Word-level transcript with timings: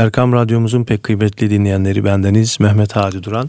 Erkam 0.00 0.32
Radyomuzun 0.32 0.84
pek 0.84 1.02
kıymetli 1.02 1.50
dinleyenleri 1.50 2.04
bendeniz 2.04 2.60
Mehmet 2.60 2.96
Hadi 2.96 3.22
Duran. 3.22 3.48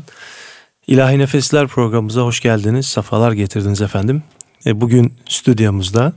İlahi 0.88 1.20
Nefesler 1.20 1.68
programımıza 1.68 2.22
hoş 2.22 2.40
geldiniz, 2.40 2.86
safalar 2.86 3.32
getirdiniz 3.32 3.82
efendim. 3.82 4.24
E, 4.66 4.82
bugün 4.82 5.14
stüdyomuzda 5.30 6.14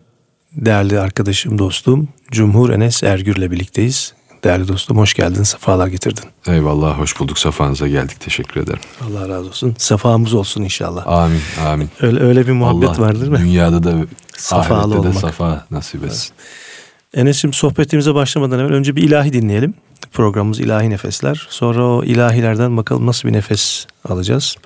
değerli 0.52 1.00
arkadaşım, 1.00 1.58
dostum 1.58 2.08
Cumhur 2.30 2.70
Enes 2.70 3.02
Ergür'le 3.02 3.50
birlikteyiz. 3.50 4.14
Değerli 4.44 4.68
dostum 4.68 4.98
hoş 4.98 5.14
geldin, 5.14 5.42
safalar 5.42 5.86
getirdin. 5.86 6.24
Eyvallah, 6.46 6.98
hoş 6.98 7.20
bulduk. 7.20 7.38
Safanıza 7.38 7.88
geldik. 7.88 8.20
Teşekkür 8.20 8.60
ederim. 8.60 8.80
Allah 9.00 9.28
razı 9.28 9.48
olsun. 9.48 9.74
Safamız 9.78 10.34
olsun 10.34 10.62
inşallah. 10.62 11.06
Amin, 11.06 11.40
amin. 11.66 11.88
Öyle, 12.00 12.20
öyle 12.20 12.46
bir 12.46 12.52
muhabbet 12.52 12.88
Allah, 12.88 13.00
var 13.00 13.20
değil 13.20 13.32
mi? 13.32 13.38
dünyada 13.38 13.84
da 13.84 13.94
Safalı 14.36 14.98
olmak. 14.98 15.14
de 15.14 15.18
safa 15.18 15.66
nasip 15.70 16.04
etsin. 16.04 16.32
Evet. 16.38 16.64
Enes'im 17.16 17.52
sohbetimize 17.52 18.14
başlamadan 18.14 18.58
evvel 18.58 18.72
önce 18.72 18.96
bir 18.96 19.02
ilahi 19.02 19.32
dinleyelim. 19.32 19.74
Programımız 20.14 20.60
ilahi 20.60 20.90
nefesler. 20.90 21.46
Sonra 21.50 21.84
o 21.84 22.04
ilahilerden 22.04 22.76
bakalım 22.76 23.06
nasıl 23.06 23.28
bir 23.28 23.32
nefes 23.32 23.86
alacağız. 24.08 24.56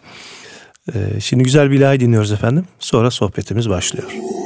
Ee, 0.95 1.21
şimdi 1.21 1.45
güzel 1.45 1.71
bir 1.71 1.77
ilahi 1.77 2.01
dinliyoruz 2.01 2.33
efendim. 2.33 2.65
Sonra 2.79 3.11
sohbetimiz 3.11 3.69
başlıyor. 3.69 4.38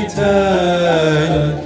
Evet 0.00 1.60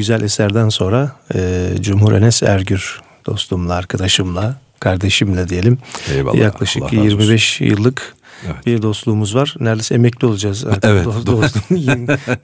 güzel 0.00 0.22
eserden 0.22 0.68
sonra 0.68 1.16
e, 1.34 1.68
Cumhur 1.80 2.12
Enes 2.12 2.42
Ergür 2.42 3.00
dostumla, 3.26 3.74
arkadaşımla, 3.74 4.56
kardeşimle 4.80 5.48
diyelim. 5.48 5.78
Eyvallah, 6.14 6.38
Yaklaşık 6.38 6.82
Allah 6.82 7.02
25 7.02 7.60
yıllık 7.60 8.14
evet. 8.46 8.66
bir 8.66 8.82
dostluğumuz 8.82 9.34
var. 9.34 9.54
Neredeyse 9.60 9.94
emekli 9.94 10.26
olacağız. 10.26 10.64
Artık. 10.64 10.84
Evet. 10.90 11.06
Dostum. 11.06 11.62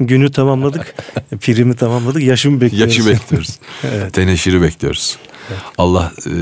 Günü 0.06 0.32
tamamladık. 0.32 0.94
Primi 1.40 1.76
tamamladık. 1.76 2.22
Yaşımı 2.22 2.60
bekliyoruz. 2.60 2.96
Yaşı 2.96 3.10
bekliyoruz. 3.10 3.58
evet. 3.84 4.12
Teneşiri 4.12 4.62
bekliyoruz. 4.62 5.16
Evet. 5.50 5.60
Allah 5.78 6.12
e, 6.26 6.32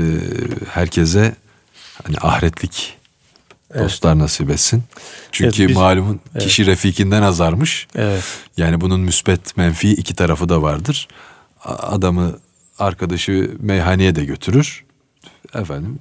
herkese 0.69 1.35
hani 2.03 2.15
ahiretlik 2.21 2.93
evet. 3.75 3.85
dostlar 3.85 4.19
nasip 4.19 4.49
etsin. 4.49 4.83
Çünkü 5.31 5.61
evet, 5.61 5.69
biz, 5.69 5.77
malumun 5.77 6.19
evet. 6.33 6.43
kişi 6.43 6.65
refikinden 6.65 7.21
azarmış. 7.21 7.87
Evet. 7.95 8.23
Yani 8.57 8.81
bunun 8.81 8.99
müspet 8.99 9.57
menfi 9.57 9.91
iki 9.91 10.15
tarafı 10.15 10.49
da 10.49 10.61
vardır. 10.61 11.07
Adamı 11.65 12.39
arkadaşı 12.79 13.51
meyhaneye 13.59 14.15
de 14.15 14.25
götürür. 14.25 14.83
Efendim 15.53 15.99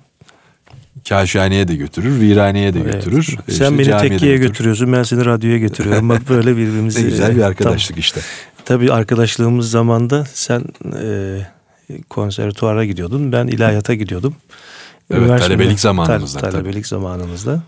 kaşhaneye 1.09 1.69
de 1.69 1.77
götürür, 1.77 2.21
viraneye 2.21 2.75
de 2.75 2.81
evet. 2.81 2.93
götürür. 2.93 3.37
Sen 3.49 3.79
işte 3.79 3.79
beni 3.79 4.09
tekkiye 4.09 4.37
götürüyorsun, 4.37 4.93
ben 4.93 5.03
seni 5.03 5.25
radyoya 5.25 5.59
götürüyorum. 5.59 6.09
Bak 6.09 6.29
böyle 6.29 6.57
birbirimizi... 6.57 7.01
ne 7.05 7.09
güzel 7.09 7.37
bir 7.37 7.43
arkadaşlık 7.43 7.97
tam, 7.97 8.01
işte. 8.01 8.21
Tabii 8.65 8.93
arkadaşlığımız 8.93 9.71
zamanda 9.71 10.25
sen 10.35 10.65
e, 11.03 11.39
konservatuara 12.11 12.85
gidiyordun, 12.85 13.33
ben 13.33 13.47
ilahiyata 13.47 13.95
gidiyordum. 13.95 14.35
Evet, 15.11 15.41
talebelik 15.41 15.81
zamanımızda. 15.81 16.39
Talebelik 16.39 16.75
tabii. 16.75 16.89
zamanımızda. 16.89 17.63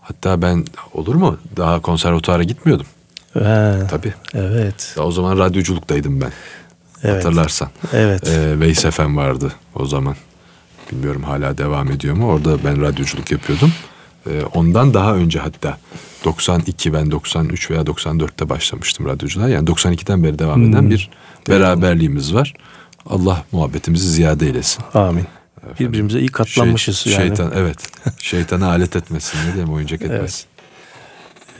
Hatta 0.00 0.42
ben 0.42 0.64
olur 0.94 1.14
mu? 1.14 1.38
Daha 1.56 1.80
konservatuara 1.80 2.42
gitmiyordum. 2.42 2.86
He, 3.32 3.86
tabii. 3.90 4.14
Evet. 4.34 4.94
Daha 4.96 5.06
o 5.06 5.12
zaman 5.12 5.38
radyoculuktaydım 5.38 6.20
ben. 6.20 6.32
Evet. 7.02 7.24
Hatırlarsan. 7.24 7.68
Evet. 7.92 8.28
Ee, 8.28 8.60
Veys 8.60 8.84
Efem 8.84 9.16
vardı 9.16 9.52
o 9.74 9.86
zaman. 9.86 10.16
Bilmiyorum 10.92 11.22
hala 11.22 11.58
devam 11.58 11.90
ediyor 11.90 12.14
mu? 12.14 12.26
Orada 12.26 12.64
ben 12.64 12.82
radyoculuk 12.82 13.30
yapıyordum. 13.32 13.72
Ee, 14.26 14.42
ondan 14.54 14.94
daha 14.94 15.14
önce 15.14 15.38
hatta 15.38 15.78
92 16.24 16.92
ben 16.92 17.10
93 17.10 17.70
veya 17.70 17.82
94'te 17.82 18.48
başlamıştım 18.48 19.06
radyoculuğa. 19.06 19.48
Yani 19.48 19.68
92'den 19.68 20.24
beri 20.24 20.38
devam 20.38 20.62
eden 20.62 20.80
hmm. 20.80 20.90
bir 20.90 21.10
beraberliğimiz 21.48 22.34
var. 22.34 22.54
Allah 23.06 23.44
muhabbetimizi 23.52 24.10
ziyade 24.10 24.46
eylesin. 24.46 24.84
Amin. 24.94 25.24
Efendim, 25.70 25.92
Birbirimize 25.92 26.20
iyi 26.20 26.28
katlanmışız 26.28 26.96
şey, 26.96 27.12
yani. 27.12 27.22
Şeytan 27.22 27.52
evet. 27.54 27.78
Şeytana 28.18 28.68
alet 28.68 28.96
etmesin 28.96 29.38
ne 29.38 29.52
diyeyim 29.52 29.72
oyuncak 29.72 30.02
etmesin. 30.02 30.46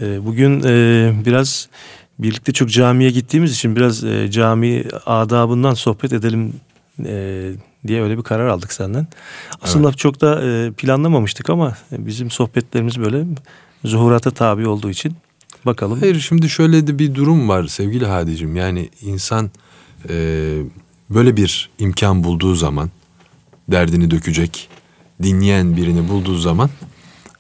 Evet. 0.01 0.21
Ee, 0.21 0.27
bugün 0.27 0.63
e, 0.65 1.13
biraz 1.25 1.69
birlikte 2.19 2.53
çok 2.53 2.71
camiye 2.71 3.11
gittiğimiz 3.11 3.53
için 3.53 3.77
biraz 3.77 4.05
e, 4.05 4.31
cami 4.31 4.85
adabından 5.07 5.75
sohbet 5.75 6.13
edelim 6.13 6.53
e, 7.05 7.53
diye 7.87 8.03
öyle 8.03 8.19
bir 8.19 8.23
karar 8.23 8.49
aldık 8.49 8.73
senden. 8.73 9.07
Aslında 9.63 9.89
evet. 9.89 9.99
çok 9.99 10.21
da 10.21 10.43
e, 10.45 10.71
planlamamıştık 10.71 11.51
ama 11.51 11.77
bizim 11.93 12.31
sohbetlerimiz 12.31 13.01
böyle 13.01 13.25
zuhurata 13.85 14.31
tabi 14.31 14.69
olduğu 14.69 14.91
için 14.91 15.17
bakalım. 15.67 16.01
Hayır 16.01 16.21
şimdi 16.21 16.49
şöyle 16.49 16.87
de 16.87 16.99
bir 16.99 17.15
durum 17.15 17.49
var 17.49 17.67
sevgili 17.67 18.07
Hadicim. 18.07 18.57
Yani 18.57 18.91
insan 19.03 19.51
e, 20.09 20.15
böyle 21.11 21.37
bir 21.37 21.71
imkan 21.79 22.25
bulduğu 22.25 22.55
zaman 22.55 22.91
derdini 23.69 24.11
dökecek, 24.11 24.69
dinleyen 25.23 25.77
birini 25.77 26.09
bulduğu 26.09 26.37
zaman 26.37 26.71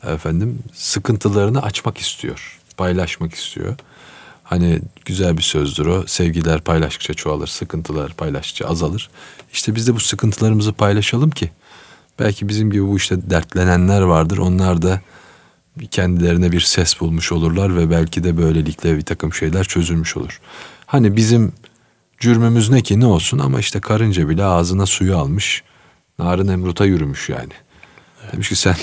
efendim 0.06 0.58
sıkıntılarını 0.73 1.62
açmak 1.62 1.99
istiyor, 1.99 2.61
paylaşmak 2.76 3.34
istiyor. 3.34 3.76
Hani 4.44 4.81
güzel 5.05 5.37
bir 5.37 5.43
sözdür 5.43 5.87
o. 5.87 6.06
Sevgiler 6.06 6.61
paylaştıkça 6.61 7.14
çoğalır, 7.14 7.46
sıkıntılar 7.46 8.12
paylaştıkça 8.12 8.69
azalır. 8.69 9.11
İşte 9.52 9.75
biz 9.75 9.88
de 9.88 9.94
bu 9.94 10.00
sıkıntılarımızı 10.00 10.73
paylaşalım 10.73 11.31
ki 11.31 11.50
belki 12.19 12.49
bizim 12.49 12.70
gibi 12.70 12.87
bu 12.87 12.96
işte 12.96 13.31
dertlenenler 13.31 14.02
vardır. 14.02 14.38
Onlar 14.38 14.82
da 14.82 15.00
kendilerine 15.90 16.52
bir 16.52 16.61
ses 16.61 17.00
bulmuş 17.00 17.32
olurlar 17.32 17.76
ve 17.76 17.90
belki 17.90 18.25
de 18.25 18.37
böylelikle 18.37 18.96
bir 18.96 19.02
takım 19.02 19.34
şeyler 19.34 19.64
çözülmüş 19.64 20.17
olur. 20.17 20.40
Hani 20.87 21.17
bizim 21.17 21.52
cürmümüz 22.19 22.70
ne 22.70 22.82
ki 22.82 23.00
ne 23.00 23.06
olsun 23.06 23.38
ama 23.38 23.61
işte 23.61 23.81
karınca 23.81 24.28
bile 24.28 24.44
ağzına 24.44 24.87
suyu 24.87 25.17
almış. 25.19 25.62
Narın 26.18 26.48
emruta 26.48 26.84
yürümüş 26.84 27.28
yani. 27.28 27.52
Evet. 28.22 28.32
Demiş 28.32 28.48
ki 28.48 28.56
sen 28.56 28.76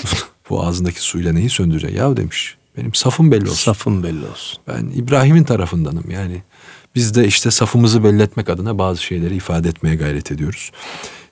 bu 0.50 0.66
ağzındaki 0.66 1.00
suyla 1.00 1.32
neyi 1.32 1.50
söndüreceksin? 1.50 1.96
Ya 1.96 2.16
demiş 2.16 2.56
benim 2.76 2.94
safım 2.94 3.32
belli 3.32 3.44
olsun. 3.44 3.54
Safım 3.54 4.02
belli 4.02 4.26
olsun. 4.26 4.58
Ben 4.68 4.86
İbrahim'in 4.94 5.44
tarafındanım 5.44 6.10
yani. 6.10 6.42
Biz 6.94 7.14
de 7.14 7.26
işte 7.26 7.50
safımızı 7.50 8.04
belli 8.04 8.22
etmek 8.22 8.48
adına 8.48 8.78
bazı 8.78 9.02
şeyleri 9.02 9.36
ifade 9.36 9.68
etmeye 9.68 9.96
gayret 9.96 10.32
ediyoruz. 10.32 10.72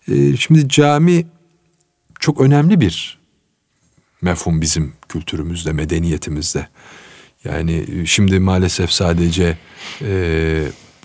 Ee, 0.09 0.37
şimdi 0.37 0.69
cami 0.69 1.27
çok 2.21 2.41
önemli 2.41 2.81
bir 2.81 3.19
mefhum 4.23 4.61
bizim 4.61 4.93
kültürümüzde, 5.09 5.73
medeniyetimizde. 5.73 6.69
Yani 7.45 7.85
e, 7.97 8.07
şimdi 8.07 8.41
maalesef 8.41 8.93
sadece 8.93 9.59
e, 10.03 10.63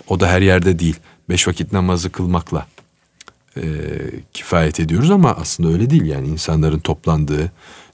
o 0.08 0.20
da 0.20 0.28
her 0.28 0.42
yerde 0.42 0.78
değil. 0.78 0.96
Beş 1.28 1.48
vakit 1.48 1.72
namazı 1.72 2.10
kılmakla 2.10 2.66
e, 3.62 3.66
kifayet 4.32 4.80
ediyoruz 4.80 5.10
ama 5.10 5.34
aslında 5.34 5.68
öyle 5.68 5.90
değil. 5.90 6.04
Yani 6.04 6.28
insanların 6.28 6.78
toplandığı, 6.78 7.52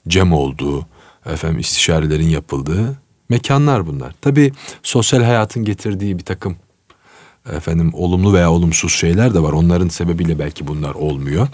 cem 0.08 0.32
olduğu, 0.32 0.86
efendim 1.26 1.60
istişarelerin 1.60 2.28
yapıldığı 2.28 2.98
mekanlar 3.28 3.86
bunlar. 3.86 4.14
Tabii 4.20 4.52
sosyal 4.82 5.22
hayatın 5.22 5.64
getirdiği 5.64 6.18
bir 6.18 6.24
takım 6.24 6.56
efendim 7.52 7.90
olumlu 7.94 8.32
veya 8.32 8.52
olumsuz 8.52 8.92
şeyler 8.92 9.34
de 9.34 9.42
var. 9.42 9.52
Onların 9.52 9.88
sebebiyle 9.88 10.38
belki 10.38 10.66
bunlar 10.66 10.94
olmuyor. 10.94 11.48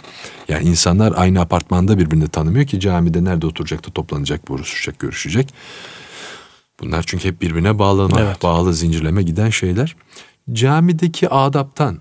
Yani 0.48 0.68
insanlar 0.68 1.12
aynı 1.16 1.40
apartmanda 1.40 1.98
birbirini 1.98 2.28
tanımıyor 2.28 2.66
ki 2.66 2.80
camide 2.80 3.24
nerede 3.24 3.46
oturacak 3.46 3.86
da 3.86 3.90
toplanacak, 3.90 4.48
buluşacak, 4.48 4.98
görüşecek. 4.98 5.54
Bunlar 6.80 7.04
çünkü 7.06 7.28
hep 7.28 7.42
birbirine 7.42 7.78
bağlama, 7.78 8.20
evet. 8.20 8.42
bağlı 8.42 8.74
zincirleme 8.74 9.22
giden 9.22 9.50
şeyler. 9.50 9.96
Camideki 10.52 11.28
adaptan 11.28 11.98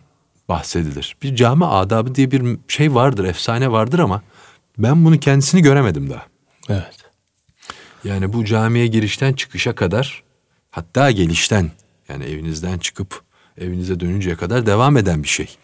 bahsedilir. 0.50 1.16
Bir 1.24 1.36
cami 1.36 1.66
adabı 1.66 2.16
diye 2.16 2.32
bir 2.32 2.58
şey 2.68 2.96
vardır, 2.96 3.26
efsane 3.26 3.72
vardır 3.72 4.00
ama 4.00 4.22
ben 4.78 5.06
bunu 5.06 5.20
kendisini 5.20 5.62
göremedim 5.62 6.10
daha. 6.10 6.26
Evet. 6.70 6.98
Yani 8.04 8.34
bu 8.34 8.46
camiye 8.46 8.88
girişten 8.88 9.34
çıkışa 9.34 9.76
kadar 9.76 10.24
hatta 10.72 11.12
gelişten 11.12 11.72
yani 12.10 12.24
evinizden 12.24 12.78
çıkıp 12.78 13.22
evinize 13.58 14.00
dönünceye 14.00 14.36
kadar 14.36 14.66
devam 14.66 14.98
eden 14.98 15.24
bir 15.24 15.28
şey. 15.28 15.56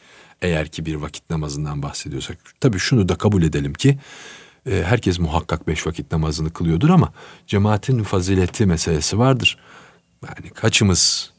Eğer 0.41 0.67
ki 0.67 0.85
bir 0.85 0.95
vakit 0.95 1.29
namazından 1.29 1.83
bahsediyorsak. 1.83 2.37
Tabii 2.59 2.79
şunu 2.79 3.09
da 3.09 3.15
kabul 3.15 3.43
edelim 3.43 3.73
ki 3.73 3.99
e, 4.71 4.83
herkes 4.85 5.19
muhakkak 5.19 5.67
beş 5.67 5.87
vakit 5.87 6.11
namazını 6.11 6.53
kılıyordur 6.53 6.89
ama 6.89 7.13
cemaatin 7.47 8.03
fazileti 8.03 8.65
meselesi 8.65 9.19
vardır. 9.19 9.57
Yani 10.27 10.49
kaçımız 10.49 11.31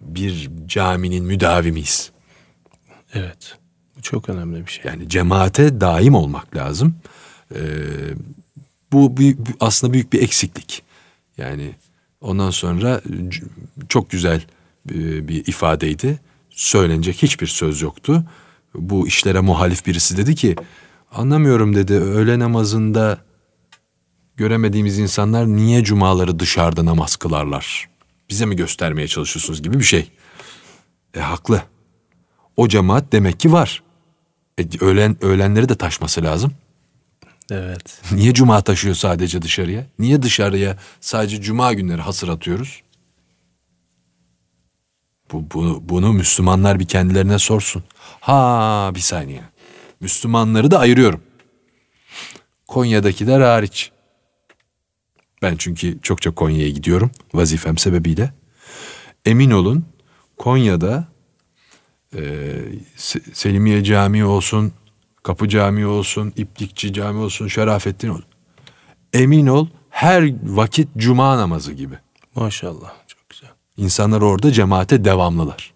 bir 0.00 0.50
caminin 0.66 1.24
müdavimiyiz? 1.24 2.10
Evet. 3.14 3.58
Bu 3.96 4.02
çok 4.02 4.28
önemli 4.28 4.66
bir 4.66 4.70
şey. 4.70 4.84
Yani 4.84 5.08
cemaate 5.08 5.80
daim 5.80 6.14
olmak 6.14 6.56
lazım. 6.56 6.96
Ee, 7.54 7.58
bu 8.92 9.16
büyük, 9.16 9.38
aslında 9.60 9.92
büyük 9.92 10.12
bir 10.12 10.22
eksiklik. 10.22 10.82
Yani 11.38 11.74
ondan 12.20 12.50
sonra 12.50 13.00
çok 13.88 14.10
güzel 14.10 14.42
e, 14.90 15.28
bir 15.28 15.46
ifadeydi. 15.46 16.20
Söylenecek 16.50 17.22
hiçbir 17.22 17.46
söz 17.46 17.82
yoktu. 17.82 18.24
Bu 18.74 19.08
işlere 19.08 19.40
muhalif 19.40 19.86
birisi 19.86 20.16
dedi 20.16 20.34
ki 20.34 20.56
anlamıyorum 21.12 21.74
dedi 21.74 21.94
öğle 21.94 22.38
namazında 22.38 23.18
göremediğimiz 24.36 24.98
insanlar 24.98 25.46
niye 25.46 25.84
cumaları 25.84 26.38
dışarıda 26.38 26.84
namaz 26.84 27.16
kılarlar? 27.16 27.93
Bize 28.30 28.46
mi 28.46 28.56
göstermeye 28.56 29.08
çalışıyorsunuz 29.08 29.62
gibi 29.62 29.78
bir 29.78 29.84
şey. 29.84 30.10
E 31.14 31.20
haklı. 31.20 31.62
O 32.56 32.68
cemaat 32.68 33.12
demek 33.12 33.40
ki 33.40 33.52
var. 33.52 33.82
E, 34.58 34.62
öğlen, 34.80 35.24
öğlenleri 35.24 35.68
de 35.68 35.74
taşması 35.74 36.22
lazım. 36.22 36.52
Evet. 37.50 38.00
Niye 38.12 38.34
cuma 38.34 38.60
taşıyor 38.62 38.94
sadece 38.94 39.42
dışarıya? 39.42 39.86
Niye 39.98 40.22
dışarıya 40.22 40.78
sadece 41.00 41.42
cuma 41.42 41.72
günleri 41.72 42.00
hasır 42.00 42.28
atıyoruz? 42.28 42.82
Bu, 45.32 45.50
bu, 45.54 45.88
bunu 45.88 46.12
Müslümanlar 46.12 46.80
bir 46.80 46.86
kendilerine 46.86 47.38
sorsun. 47.38 47.84
Ha 48.20 48.90
bir 48.94 49.00
saniye. 49.00 49.42
Müslümanları 50.00 50.70
da 50.70 50.78
ayırıyorum. 50.78 51.20
Konya'dakiler 52.66 53.40
hariç. 53.40 53.90
Ben 55.44 55.56
çünkü 55.56 55.98
çokça 56.02 56.30
Konya'ya 56.30 56.70
gidiyorum 56.70 57.10
vazifem 57.34 57.78
sebebiyle. 57.78 58.32
Emin 59.24 59.50
olun 59.50 59.84
Konya'da 60.36 61.08
e, 62.16 62.52
Selimiye 63.32 63.84
Camii 63.84 64.24
olsun, 64.24 64.72
Kapı 65.22 65.48
Camii 65.48 65.86
olsun, 65.86 66.32
İplikçi 66.36 66.92
Camii 66.92 67.20
olsun, 67.20 67.48
Şerafettin 67.48 68.08
olsun. 68.08 68.24
Emin 69.12 69.46
ol 69.46 69.68
her 69.90 70.32
vakit 70.42 70.88
cuma 70.96 71.38
namazı 71.38 71.72
gibi. 71.72 71.98
Maşallah 72.34 72.92
çok 73.06 73.28
güzel. 73.30 73.50
İnsanlar 73.76 74.20
orada 74.20 74.52
cemaate 74.52 75.04
devamlılar. 75.04 75.74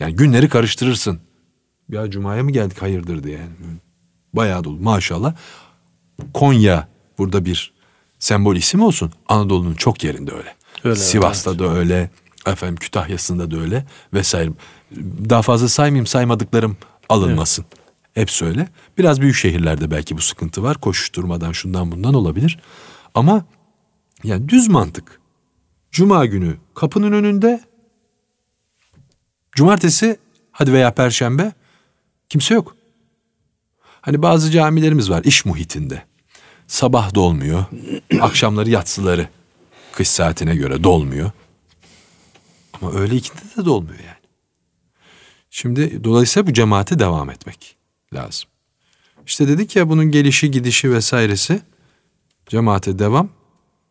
Yani 0.00 0.16
günleri 0.16 0.48
karıştırırsın. 0.48 1.20
Ya 1.88 2.10
cumaya 2.10 2.44
mı 2.44 2.50
geldik 2.50 2.82
hayırdır 2.82 3.22
diye. 3.22 3.38
Yani. 3.38 3.50
Bayağı 4.32 4.64
dolu 4.64 4.80
maşallah. 4.80 5.34
Konya 6.34 6.88
burada 7.18 7.44
bir 7.44 7.75
sembol 8.26 8.56
isim 8.56 8.82
olsun. 8.82 9.12
Anadolu'nun 9.28 9.74
çok 9.74 10.04
yerinde 10.04 10.32
öyle. 10.32 10.54
öyle 10.84 10.96
Sivas'ta 10.96 11.50
evet. 11.50 11.60
da 11.60 11.72
öyle. 11.72 12.10
Efendim 12.46 12.76
Kütahya'sında 12.76 13.50
da 13.50 13.56
öyle 13.56 13.86
vesaire. 14.12 14.50
Daha 15.28 15.42
fazla 15.42 15.68
saymayayım 15.68 16.06
saymadıklarım 16.06 16.76
alınmasın. 17.08 17.64
Evet. 17.68 17.86
Hepsi 18.14 18.44
öyle. 18.44 18.68
Biraz 18.98 19.20
büyük 19.20 19.36
şehirlerde 19.36 19.90
belki 19.90 20.16
bu 20.16 20.20
sıkıntı 20.20 20.62
var. 20.62 20.80
Koşuşturmadan 20.80 21.52
şundan 21.52 21.92
bundan 21.92 22.14
olabilir. 22.14 22.58
Ama 23.14 23.44
yani 24.24 24.48
düz 24.48 24.68
mantık. 24.68 25.20
Cuma 25.90 26.26
günü 26.26 26.56
kapının 26.74 27.12
önünde. 27.12 27.60
Cumartesi 29.52 30.18
hadi 30.52 30.72
veya 30.72 30.94
perşembe 30.94 31.52
kimse 32.28 32.54
yok. 32.54 32.76
Hani 34.00 34.22
bazı 34.22 34.50
camilerimiz 34.50 35.10
var 35.10 35.24
iş 35.24 35.44
muhitinde. 35.44 36.02
Sabah 36.66 37.14
dolmuyor. 37.14 37.64
akşamları 38.20 38.70
yatsıları 38.70 39.28
kış 39.92 40.08
saatine 40.08 40.56
göre 40.56 40.84
dolmuyor. 40.84 41.30
Ama 42.72 42.92
öyle 42.92 43.16
ikindi 43.16 43.42
de 43.56 43.64
dolmuyor 43.64 43.98
yani. 43.98 44.26
Şimdi 45.50 46.04
dolayısıyla 46.04 46.46
bu 46.46 46.52
cemaate 46.52 46.98
devam 46.98 47.30
etmek 47.30 47.76
lazım. 48.14 48.48
İşte 49.26 49.48
dedik 49.48 49.76
ya 49.76 49.88
bunun 49.88 50.04
gelişi 50.10 50.50
gidişi 50.50 50.92
vesairesi 50.92 51.60
cemaate 52.46 52.98
devam. 52.98 53.28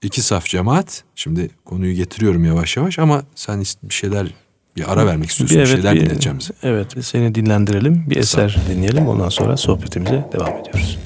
iki 0.01 0.21
saf 0.21 0.45
cemaat. 0.45 1.03
Şimdi 1.15 1.49
konuyu 1.65 1.95
getiriyorum 1.95 2.45
yavaş 2.45 2.77
yavaş 2.77 2.99
ama 2.99 3.23
sen 3.35 3.63
bir 3.83 3.93
şeyler 3.93 4.27
Bir 4.75 4.91
ara 4.91 5.05
vermek 5.05 5.29
istiyorsun. 5.29 5.57
Bir, 5.57 5.61
evet, 5.61 5.71
bir 5.71 5.75
şeyler 5.75 5.95
bir, 5.95 6.01
dinleteceğim 6.01 6.39
bize. 6.39 6.53
Evet 6.63 7.05
seni 7.05 7.35
dinlendirelim. 7.35 8.09
Bir 8.09 8.15
eser 8.15 8.57
dinleyelim. 8.69 9.07
Ondan 9.07 9.29
sonra 9.29 9.57
sohbetimize 9.57 10.25
devam 10.33 10.57
ediyoruz. 10.57 10.97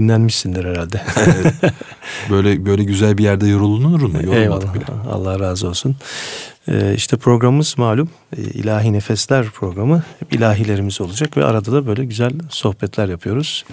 Dinlenmişsindir 0.00 0.64
herhalde. 0.64 1.02
böyle 2.30 2.66
böyle 2.66 2.84
güzel 2.84 3.18
bir 3.18 3.24
yerde 3.24 3.46
yorulunur 3.48 4.00
mu? 4.00 4.22
Yorulmadık 4.22 4.74
bile. 4.74 4.84
Allah 5.12 5.40
razı 5.40 5.68
olsun. 5.68 5.96
Ee, 6.68 6.94
işte 6.96 7.16
programımız 7.16 7.74
malum 7.78 8.10
e, 8.36 8.40
ilahi 8.40 8.92
nefesler 8.92 9.46
programı. 9.46 10.02
Hep 10.18 10.32
ilahilerimiz 10.32 11.00
olacak 11.00 11.36
ve 11.36 11.44
arada 11.44 11.72
da 11.72 11.86
böyle 11.86 12.04
güzel 12.04 12.32
sohbetler 12.50 13.08
yapıyoruz. 13.08 13.64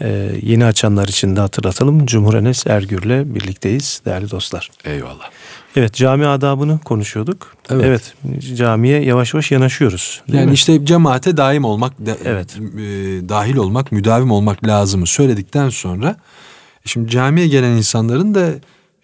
Ee, 0.00 0.30
yeni 0.42 0.64
açanlar 0.64 1.08
için 1.08 1.36
de 1.36 1.40
hatırlatalım. 1.40 2.06
Cumhur 2.06 2.34
Enes 2.34 2.66
Ergür'le 2.66 3.34
birlikteyiz 3.34 4.02
değerli 4.04 4.30
dostlar. 4.30 4.70
Eyvallah. 4.84 5.30
Evet 5.76 5.94
cami 5.94 6.26
adabını 6.26 6.78
konuşuyorduk. 6.78 7.57
Evet. 7.70 7.84
evet 7.84 8.14
camiye 8.56 9.04
yavaş 9.04 9.34
yavaş 9.34 9.50
yanaşıyoruz. 9.50 10.22
Yani 10.28 10.46
mi? 10.46 10.52
işte 10.52 10.86
cemaate 10.86 11.36
daim 11.36 11.64
olmak, 11.64 12.06
de, 12.06 12.16
evet. 12.24 12.56
e, 12.56 12.80
dahil 13.28 13.56
olmak, 13.56 13.92
müdavim 13.92 14.30
olmak 14.30 14.66
lazımı 14.66 15.06
söyledikten 15.06 15.68
sonra 15.68 16.16
şimdi 16.84 17.10
camiye 17.10 17.48
gelen 17.48 17.70
insanların 17.70 18.34
da 18.34 18.50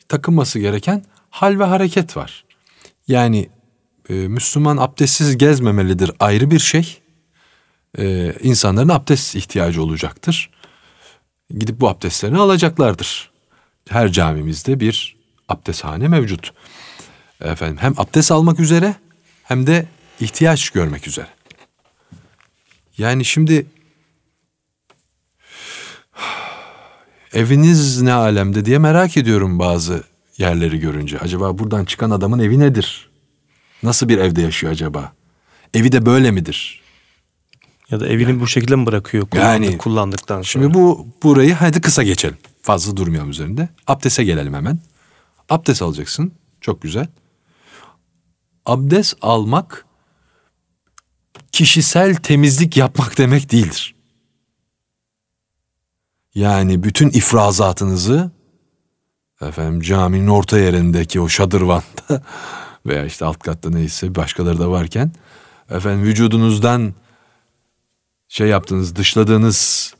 takınması 0.08 0.58
gereken 0.58 1.04
hal 1.30 1.58
ve 1.58 1.64
hareket 1.64 2.16
var. 2.16 2.44
Yani 3.08 3.48
e, 4.08 4.14
Müslüman 4.14 4.76
abdestsiz 4.76 5.38
gezmemelidir 5.38 6.10
ayrı 6.20 6.50
bir 6.50 6.58
şey. 6.58 6.98
E, 7.98 8.34
insanların 8.42 8.88
abdest 8.88 9.36
ihtiyacı 9.36 9.82
olacaktır. 9.82 10.50
Gidip 11.50 11.80
bu 11.80 11.88
abdestlerini 11.88 12.38
alacaklardır. 12.38 13.30
Her 13.88 14.12
camimizde 14.12 14.80
bir 14.80 15.16
abdesthane 15.48 16.08
mevcut. 16.08 16.52
Efendim 17.44 17.76
hem 17.80 17.94
abdest 17.96 18.32
almak 18.32 18.60
üzere 18.60 18.94
hem 19.42 19.66
de 19.66 19.86
ihtiyaç 20.20 20.70
görmek 20.70 21.08
üzere. 21.08 21.28
Yani 22.98 23.24
şimdi 23.24 23.66
eviniz 27.32 28.02
ne 28.02 28.12
alemde 28.12 28.64
diye 28.64 28.78
merak 28.78 29.16
ediyorum 29.16 29.58
bazı 29.58 30.04
yerleri 30.38 30.78
görünce. 30.78 31.18
Acaba 31.18 31.58
buradan 31.58 31.84
çıkan 31.84 32.10
adamın 32.10 32.38
evi 32.38 32.58
nedir? 32.58 33.10
Nasıl 33.82 34.08
bir 34.08 34.18
evde 34.18 34.42
yaşıyor 34.42 34.72
acaba? 34.72 35.12
Evi 35.74 35.92
de 35.92 36.06
böyle 36.06 36.30
midir? 36.30 36.82
Ya 37.90 38.00
da 38.00 38.08
evini 38.08 38.30
yani, 38.30 38.40
bu 38.40 38.46
şekilde 38.46 38.76
mi 38.76 38.86
bırakıyor 38.86 39.26
kullandık, 39.26 39.66
yani, 39.68 39.78
kullandıktan 39.78 40.36
sonra? 40.36 40.44
Şimdi 40.44 40.74
bu 40.74 41.06
burayı 41.22 41.54
hadi 41.54 41.80
kısa 41.80 42.02
geçelim. 42.02 42.36
Fazla 42.62 42.96
durmayalım 42.96 43.30
üzerinde. 43.30 43.68
Abdese 43.86 44.24
gelelim 44.24 44.54
hemen. 44.54 44.78
Abdest 45.48 45.82
alacaksın. 45.82 46.32
Çok 46.60 46.82
güzel. 46.82 47.06
Abdest 48.66 49.16
almak 49.22 49.86
kişisel 51.52 52.16
temizlik 52.16 52.76
yapmak 52.76 53.18
demek 53.18 53.52
değildir. 53.52 53.94
Yani 56.34 56.82
bütün 56.82 57.08
ifrazatınızı 57.10 58.30
efendim 59.40 59.80
caminin 59.80 60.26
orta 60.26 60.58
yerindeki 60.58 61.20
o 61.20 61.28
şadırvanda 61.28 61.82
veya 62.86 63.04
işte 63.04 63.24
alt 63.24 63.38
katta 63.38 63.70
neyse 63.70 64.14
başkaları 64.14 64.58
da 64.58 64.70
varken 64.70 65.12
efendim 65.70 66.06
vücudunuzdan 66.06 66.94
şey 68.28 68.48
yaptığınız, 68.48 68.96
dışladığınız, 68.96 69.94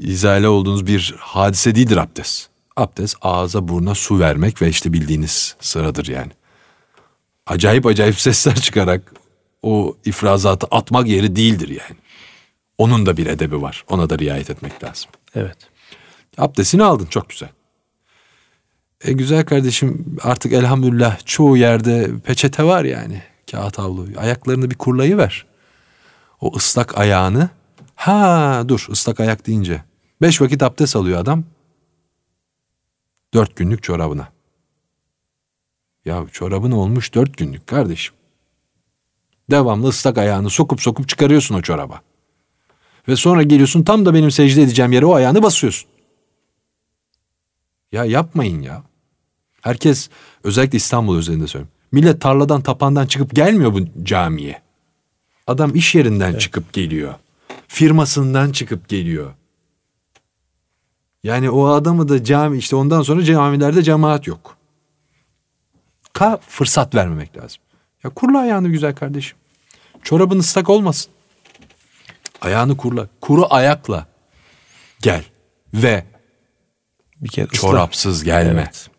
izale 0.00 0.48
olduğunuz 0.48 0.86
bir 0.86 1.14
hadise 1.18 1.74
değildir 1.74 1.96
abdest. 1.96 2.48
Abdest 2.76 3.16
ağza 3.22 3.68
buruna 3.68 3.94
su 3.94 4.18
vermek 4.18 4.62
ve 4.62 4.68
işte 4.68 4.92
bildiğiniz 4.92 5.56
sıradır 5.60 6.06
yani. 6.06 6.32
Acayip 7.46 7.86
acayip 7.86 8.20
sesler 8.20 8.54
çıkarak 8.54 9.14
o 9.62 9.96
ifrazatı 10.04 10.66
atmak 10.70 11.08
yeri 11.08 11.36
değildir 11.36 11.68
yani. 11.68 11.96
Onun 12.78 13.06
da 13.06 13.16
bir 13.16 13.26
edebi 13.26 13.62
var. 13.62 13.84
Ona 13.88 14.10
da 14.10 14.18
riayet 14.18 14.50
etmek 14.50 14.84
lazım. 14.84 15.10
Evet. 15.34 15.56
Abdestini 16.38 16.84
aldın 16.84 17.06
çok 17.06 17.28
güzel. 17.30 17.48
E 19.04 19.12
güzel 19.12 19.44
kardeşim 19.44 20.16
artık 20.22 20.52
elhamdülillah 20.52 21.26
çoğu 21.26 21.56
yerde 21.56 22.10
peçete 22.24 22.64
var 22.64 22.84
yani. 22.84 23.22
Kağıt 23.50 23.78
havlu. 23.78 24.06
Ayaklarını 24.18 24.70
bir 24.70 24.74
kurlayı 24.74 25.16
ver. 25.16 25.46
O 26.40 26.56
ıslak 26.56 26.98
ayağını. 26.98 27.48
Ha 27.94 28.62
dur 28.68 28.86
ıslak 28.90 29.20
ayak 29.20 29.46
deyince. 29.46 29.82
Beş 30.22 30.40
vakit 30.40 30.62
abdest 30.62 30.96
alıyor 30.96 31.18
adam. 31.20 31.44
Dört 33.34 33.56
günlük 33.56 33.82
çorabına. 33.82 34.33
Ya 36.04 36.26
çorabın 36.32 36.70
olmuş 36.70 37.14
dört 37.14 37.36
günlük 37.36 37.66
kardeşim. 37.66 38.14
Devamlı 39.50 39.88
ıslak 39.88 40.18
ayağını 40.18 40.50
sokup 40.50 40.80
sokup 40.80 41.08
çıkarıyorsun 41.08 41.54
o 41.54 41.62
çoraba. 41.62 42.00
Ve 43.08 43.16
sonra 43.16 43.42
geliyorsun 43.42 43.82
tam 43.82 44.06
da 44.06 44.14
benim 44.14 44.30
secde 44.30 44.62
edeceğim 44.62 44.92
yere 44.92 45.06
o 45.06 45.14
ayağını 45.14 45.42
basıyorsun. 45.42 45.90
Ya 47.92 48.04
yapmayın 48.04 48.62
ya. 48.62 48.82
Herkes 49.60 50.10
özellikle 50.44 50.76
İstanbul 50.76 51.16
özelinde 51.16 51.46
söylüyorum. 51.46 51.74
Millet 51.92 52.20
tarladan 52.20 52.62
tapandan 52.62 53.06
çıkıp 53.06 53.34
gelmiyor 53.34 53.72
bu 53.74 54.04
camiye. 54.04 54.62
Adam 55.46 55.74
iş 55.74 55.94
yerinden 55.94 56.30
evet. 56.30 56.40
çıkıp 56.40 56.72
geliyor. 56.72 57.14
Firmasından 57.68 58.52
çıkıp 58.52 58.88
geliyor. 58.88 59.34
Yani 61.22 61.50
o 61.50 61.66
adamı 61.66 62.08
da 62.08 62.24
cami 62.24 62.58
işte 62.58 62.76
ondan 62.76 63.02
sonra 63.02 63.24
camilerde 63.24 63.82
cemaat 63.82 64.26
yok. 64.26 64.53
Ka 66.14 66.40
fırsat 66.48 66.94
vermemek 66.94 67.36
lazım. 67.36 67.62
Ya 68.04 68.10
kurla 68.10 68.38
ayağını 68.38 68.68
güzel 68.68 68.94
kardeşim. 68.94 69.38
Çorabın 70.02 70.38
ıslak 70.38 70.70
olmasın. 70.70 71.12
Ayağını 72.40 72.76
kurla. 72.76 73.08
Kuru 73.20 73.46
ayakla 73.50 74.06
gel 75.02 75.24
ve 75.74 76.04
Bir 77.20 77.28
kere 77.28 77.44
ıslah. 77.46 77.58
Çorapsız 77.60 78.24
gelme. 78.24 78.60
Evet. 78.62 78.90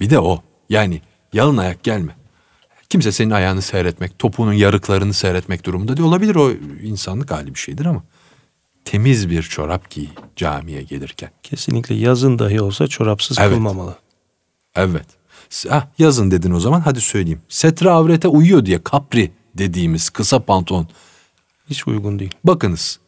Bir 0.00 0.10
de 0.10 0.18
o. 0.18 0.42
Yani 0.68 1.02
yalın 1.32 1.56
ayak 1.56 1.82
gelme. 1.82 2.16
Kimse 2.88 3.12
senin 3.12 3.30
ayağını 3.30 3.62
seyretmek, 3.62 4.18
topuğunun 4.18 4.52
yarıklarını 4.52 5.12
seyretmek 5.14 5.64
durumunda 5.64 5.96
değil. 5.96 6.08
Olabilir 6.08 6.34
o 6.34 6.50
insanlık 6.82 7.30
hali 7.30 7.54
bir 7.54 7.58
şeydir 7.58 7.84
ama 7.84 8.02
temiz 8.84 9.30
bir 9.30 9.42
çorap 9.42 9.90
giy 9.90 10.08
camiye 10.36 10.82
gelirken. 10.82 11.30
Kesinlikle 11.42 11.94
yazın 11.94 12.38
dahi 12.38 12.60
olsa 12.60 12.86
çorapsız 12.86 13.38
Evet. 13.38 13.50
kılmamalı. 13.50 13.98
Evet. 14.74 15.06
Ah, 15.70 15.86
yazın 15.98 16.30
dedin 16.30 16.50
o 16.50 16.60
zaman 16.60 16.80
hadi 16.80 17.00
söyleyeyim. 17.00 17.42
Setre 17.48 17.90
avrete 17.90 18.28
uyuyor 18.28 18.66
diye 18.66 18.82
kapri 18.82 19.32
dediğimiz 19.54 20.10
kısa 20.10 20.44
pantolon. 20.44 20.88
Hiç 21.70 21.88
uygun 21.88 22.18
değil. 22.18 22.34
Bakınız. 22.44 23.00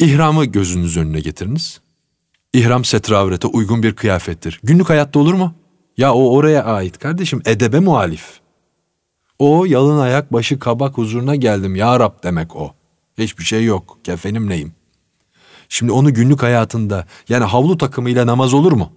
İhramı 0.00 0.44
gözünüz 0.44 0.96
önüne 0.96 1.20
getiriniz. 1.20 1.80
İhram 2.52 2.84
setre 2.84 3.16
avrete 3.16 3.48
uygun 3.48 3.82
bir 3.82 3.96
kıyafettir. 3.96 4.60
Günlük 4.62 4.90
hayatta 4.90 5.18
olur 5.18 5.34
mu? 5.34 5.54
Ya 5.96 6.14
o 6.14 6.34
oraya 6.34 6.64
ait 6.64 6.98
kardeşim 6.98 7.42
edebe 7.44 7.80
muhalif. 7.80 8.40
O 9.38 9.64
yalın 9.64 9.98
ayak 9.98 10.32
başı 10.32 10.58
kabak 10.58 10.98
huzuruna 10.98 11.36
geldim 11.36 11.76
ya 11.76 12.00
Rab 12.00 12.22
demek 12.22 12.56
o. 12.56 12.74
Hiçbir 13.18 13.44
şey 13.44 13.64
yok. 13.64 13.98
Kefenim 14.04 14.48
neyim? 14.48 14.72
Şimdi 15.68 15.92
onu 15.92 16.14
günlük 16.14 16.42
hayatında 16.42 17.06
yani 17.28 17.44
havlu 17.44 17.78
takımıyla 17.78 18.26
namaz 18.26 18.54
olur 18.54 18.72
mu? 18.72 18.92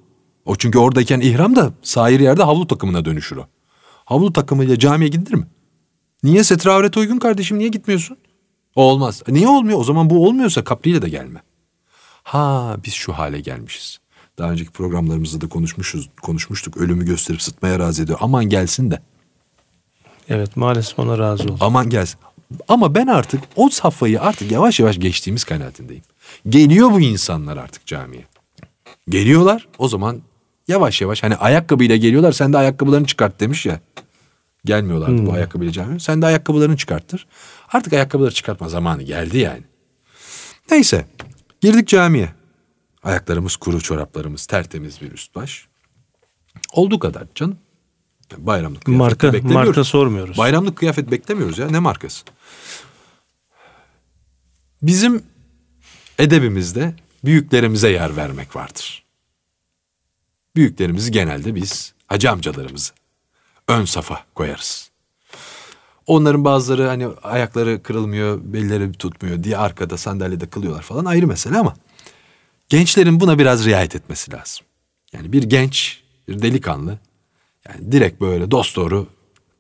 O 0.46 0.56
çünkü 0.56 0.80
oradayken 0.80 1.20
ihram 1.20 1.56
da 1.56 1.74
sair 1.82 2.20
yerde 2.20 2.44
havlu 2.44 2.68
takımına 2.68 3.06
dönüşür 3.06 3.38
o. 3.38 3.48
Havlu 4.06 4.34
takımıyla 4.34 4.80
camiye 4.80 5.10
gidilir 5.10 5.34
mi? 5.34 5.48
Niye 6.24 6.44
setre 6.44 6.72
avrete 6.72 7.00
uygun 7.00 7.18
kardeşim 7.18 7.60
niye 7.60 7.70
gitmiyorsun? 7.70 8.18
O 8.76 8.84
olmaz. 8.84 9.24
Niye 9.28 9.48
olmuyor? 9.48 9.80
O 9.80 9.84
zaman 9.84 10.10
bu 10.10 10.28
olmuyorsa 10.28 10.64
kapriyle 10.64 11.02
de 11.02 11.10
gelme. 11.10 11.42
Ha 12.24 12.78
biz 12.86 12.94
şu 12.94 13.14
hale 13.14 13.40
gelmişiz. 13.40 14.00
Daha 14.38 14.52
önceki 14.52 14.72
programlarımızda 14.72 15.42
da 15.42 15.50
konuşmuşuz, 15.50 16.10
konuşmuştuk. 16.22 16.78
Ölümü 16.78 17.06
gösterip 17.06 17.42
sıtmaya 17.42 17.80
razı 17.80 18.04
ediyor. 18.04 18.18
Aman 18.22 18.46
gelsin 18.46 18.92
de. 18.92 19.02
Evet 20.30 20.58
maalesef 20.58 21.00
ona 21.00 21.20
razı 21.20 21.44
oldum. 21.44 21.58
Aman 21.60 21.90
gelsin. 21.90 22.20
Ama 22.68 22.96
ben 22.96 23.08
artık 23.08 23.42
o 23.56 23.70
safhayı 23.70 24.22
artık 24.22 24.52
yavaş 24.52 24.80
yavaş 24.80 25.00
geçtiğimiz 25.00 25.44
kanaatindeyim. 25.44 26.04
Geliyor 26.50 26.92
bu 26.92 27.00
insanlar 27.00 27.58
artık 27.58 27.86
camiye. 27.86 28.26
Geliyorlar 29.10 29.68
o 29.78 29.88
zaman 29.88 30.22
yavaş 30.68 31.02
yavaş 31.02 31.24
hani 31.24 31.36
ayakkabıyla 31.36 31.96
geliyorlar 31.96 32.32
sen 32.32 32.54
de 32.54 32.58
ayakkabılarını 32.58 33.08
çıkart 33.08 33.40
demiş 33.40 33.66
ya. 33.66 33.80
Gelmiyorlardı 34.66 35.26
bu 35.26 35.34
ayakkabıyla 35.34 35.74
camiye. 35.74 36.00
Sen 36.00 36.22
de 36.22 36.26
ayakkabılarını 36.26 36.78
çıkarttır. 36.78 37.28
Artık 37.72 37.94
ayakkabıları 37.94 38.34
çıkartma 38.34 38.70
zamanı 38.70 39.04
geldi 39.04 39.38
yani. 39.38 39.64
Neyse 40.72 41.06
girdik 41.62 41.88
camiye. 41.88 42.30
Ayaklarımız 43.04 43.56
kuru 43.56 43.82
çoraplarımız 43.82 44.46
tertemiz 44.46 45.02
bir 45.02 45.12
üst 45.12 45.36
baş. 45.36 45.68
Olduğu 46.74 47.00
kadar 47.00 47.28
canım. 47.36 47.58
Bayramlık 48.38 48.86
kıyafet 48.86 49.00
Marka 49.00 49.34
beklemiyoruz. 49.34 49.68
marka 49.68 49.84
sormuyoruz. 49.84 50.38
Bayramlık 50.38 50.76
kıyafet 50.78 51.12
beklemiyoruz 51.12 51.58
ya. 51.58 51.68
Ne 51.70 51.80
markası? 51.80 52.26
Bizim 54.82 55.24
edebimizde 56.20 56.94
büyüklerimize 57.26 57.90
yer 57.90 58.16
vermek 58.16 58.56
vardır. 58.56 59.04
Büyüklerimizi 60.56 61.12
genelde 61.12 61.56
biz 61.56 61.94
hacı 62.08 62.32
amcalarımızı 62.32 62.94
ön 63.68 63.86
safa 63.86 64.24
koyarız. 64.36 64.92
Onların 66.08 66.46
bazıları 66.46 66.88
hani 66.88 67.08
ayakları 67.24 67.84
kırılmıyor, 67.84 68.40
belleri 68.44 68.92
tutmuyor 68.92 69.44
diye 69.44 69.58
arkada 69.58 69.98
sandalyede 69.98 70.46
kılıyorlar 70.48 70.82
falan 70.82 71.06
ayrı 71.06 71.28
mesele 71.28 71.58
ama 71.58 71.74
gençlerin 72.70 73.20
buna 73.20 73.40
biraz 73.40 73.66
riayet 73.66 73.96
etmesi 73.96 74.32
lazım. 74.32 74.66
Yani 75.14 75.34
bir 75.34 75.44
genç, 75.44 76.02
bir 76.28 76.42
delikanlı 76.42 77.00
yani 77.70 77.92
direkt 77.92 78.22
böyle 78.22 78.52
dosdoğru 78.52 79.08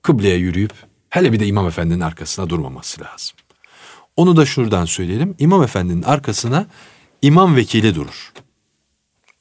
kıbleye 0.02 0.38
yürüyüp 0.38 0.74
hele 1.10 1.34
bir 1.34 1.40
de 1.40 1.48
İmam 1.48 1.68
Efendi'nin 1.68 2.00
arkasına 2.00 2.50
durmaması 2.50 3.02
lazım. 3.02 3.36
Onu 4.16 4.38
da 4.38 4.46
şuradan 4.46 4.86
söyleyelim. 4.86 5.36
İmam 5.40 5.64
Efendi'nin 5.64 6.04
arkasına 6.04 6.68
imam 7.22 7.56
vekili 7.56 7.96
durur. 7.96 8.32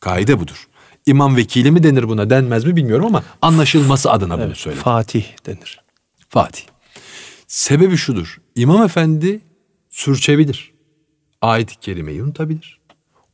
Kaide 0.00 0.40
budur. 0.40 0.68
İmam 1.06 1.36
vekili 1.36 1.70
mi 1.70 1.82
denir 1.82 2.08
buna 2.08 2.30
denmez 2.30 2.64
mi 2.64 2.76
bilmiyorum 2.76 3.06
ama 3.06 3.24
anlaşılması 3.42 4.10
adına 4.10 4.38
bunu 4.38 4.44
Evet. 4.44 4.76
Fatih 4.76 5.24
denir. 5.46 5.80
Fatih. 6.28 6.62
Sebebi 7.46 7.96
şudur. 7.96 8.40
İmam 8.56 8.82
Efendi 8.82 9.40
sürçebilir. 9.90 10.72
Ayet-i 11.40 11.76
kerimeyi 11.76 12.22
unutabilir. 12.22 12.80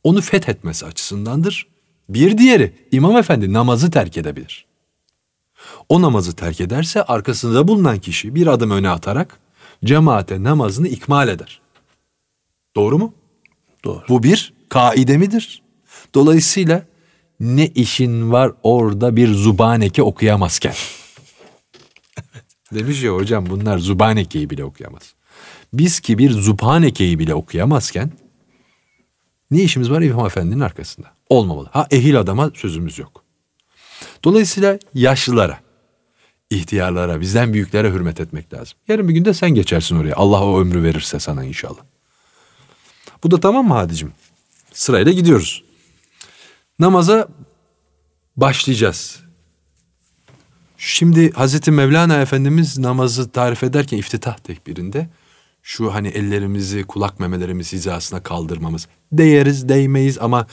Onu 0.03 0.21
fethetmesi 0.21 0.85
açısındandır. 0.85 1.67
Bir 2.09 2.37
diğeri 2.37 2.73
İmam 2.91 3.17
Efendi 3.17 3.53
namazı 3.53 3.91
terk 3.91 4.17
edebilir. 4.17 4.65
O 5.89 6.01
namazı 6.01 6.35
terk 6.35 6.61
ederse 6.61 7.03
arkasında 7.03 7.67
bulunan 7.67 7.99
kişi 7.99 8.35
bir 8.35 8.47
adım 8.47 8.71
öne 8.71 8.89
atarak 8.89 9.39
cemaate 9.85 10.43
namazını 10.43 10.87
ikmal 10.87 11.27
eder. 11.27 11.61
Doğru 12.75 12.97
mu? 12.97 13.13
Doğru. 13.83 14.03
Bu 14.09 14.23
bir 14.23 14.53
kaide 14.69 15.17
midir? 15.17 15.61
Dolayısıyla 16.13 16.85
ne 17.39 17.67
işin 17.67 18.31
var 18.31 18.51
orada 18.63 19.15
bir 19.15 19.33
zubaneke 19.33 20.03
okuyamazken? 20.03 20.73
Demiş 22.73 23.03
ya 23.03 23.15
hocam 23.15 23.45
bunlar 23.49 23.77
zubanekeyi 23.77 24.49
bile 24.49 24.63
okuyamaz. 24.63 25.13
Biz 25.73 25.99
ki 25.99 26.17
bir 26.17 26.31
zubanekeyi 26.31 27.19
bile 27.19 27.33
okuyamazken 27.33 28.11
ne 29.51 29.61
işimiz 29.61 29.91
var 29.91 30.01
İmam 30.01 30.25
Efendi'nin 30.25 30.59
arkasında? 30.59 31.07
Olmamalı. 31.29 31.69
Ha 31.71 31.87
ehil 31.91 32.19
adama 32.19 32.51
sözümüz 32.55 32.99
yok. 32.99 33.23
Dolayısıyla 34.23 34.79
yaşlılara, 34.93 35.59
ihtiyarlara, 36.49 37.21
bizden 37.21 37.53
büyüklere 37.53 37.91
hürmet 37.91 38.19
etmek 38.19 38.53
lazım. 38.53 38.77
Yarın 38.87 39.09
bir 39.09 39.13
günde 39.13 39.33
sen 39.33 39.49
geçersin 39.49 39.95
oraya. 39.95 40.15
Allah 40.15 40.45
o 40.45 40.59
ömrü 40.59 40.83
verirse 40.83 41.19
sana 41.19 41.43
inşallah. 41.43 41.81
Bu 43.23 43.31
da 43.31 43.39
tamam 43.39 43.67
mı 43.67 43.73
Hadicim? 43.73 44.11
Sırayla 44.73 45.11
gidiyoruz. 45.11 45.63
Namaza 46.79 47.27
başlayacağız. 48.35 49.19
Şimdi 50.77 51.31
Hazreti 51.31 51.71
Mevlana 51.71 52.21
Efendimiz 52.21 52.77
namazı 52.77 53.29
tarif 53.29 53.63
ederken 53.63 53.97
iftitah 53.97 54.37
tekbirinde 54.37 55.09
şu 55.63 55.93
hani 55.93 56.07
ellerimizi 56.07 56.83
kulak 56.83 57.19
memelerimiz 57.19 57.73
hizasına 57.73 58.23
kaldırmamız. 58.23 58.87
Değeriz 59.11 59.69
değmeyiz 59.69 60.17
ama 60.21 60.47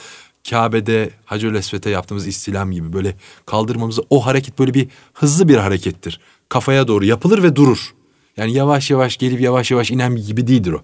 Kabe'de 0.50 1.10
Hacı 1.24 1.46
Esvet'e 1.48 1.90
yaptığımız 1.90 2.26
istilam 2.26 2.72
gibi 2.72 2.92
böyle 2.92 3.16
kaldırmamızı 3.46 4.02
o 4.10 4.26
hareket 4.26 4.58
böyle 4.58 4.74
bir 4.74 4.88
hızlı 5.12 5.48
bir 5.48 5.56
harekettir. 5.56 6.20
Kafaya 6.48 6.88
doğru 6.88 7.04
yapılır 7.04 7.42
ve 7.42 7.56
durur. 7.56 7.94
Yani 8.36 8.52
yavaş 8.52 8.90
yavaş 8.90 9.16
gelip 9.16 9.40
yavaş 9.40 9.70
yavaş 9.70 9.90
inen 9.90 10.16
gibi 10.16 10.46
değildir 10.46 10.72
o. 10.72 10.82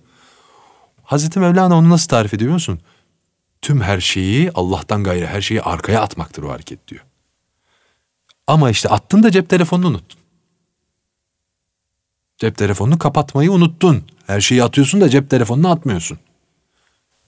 Hazreti 1.03 1.41
Mevlana 1.41 1.77
onu 1.77 1.91
nasıl 1.91 2.09
tarif 2.09 2.35
ediyor 2.35 2.53
musun? 2.53 2.81
Tüm 3.63 3.81
her 3.81 4.01
şeyi 4.01 4.51
Allah'tan 4.55 5.05
gayrı 5.05 5.27
her 5.27 5.41
şeyi 5.41 5.63
arkaya 5.63 6.01
atmaktır 6.01 6.43
o 6.43 6.51
hareket 6.51 6.89
diyor. 6.89 7.05
Ama 8.47 8.71
işte 8.71 8.89
attın 8.89 9.23
da 9.23 9.31
cep 9.31 9.49
telefonunu 9.49 9.87
unuttun. 9.87 10.21
Cep 12.39 12.57
telefonunu 12.59 12.99
kapatmayı 12.99 13.53
unuttun. 13.53 14.05
Her 14.27 14.41
şeyi 14.41 14.65
atıyorsun 14.65 15.01
da 15.01 15.09
cep 15.09 15.31
telefonunu 15.31 15.71
atmıyorsun. 15.71 16.19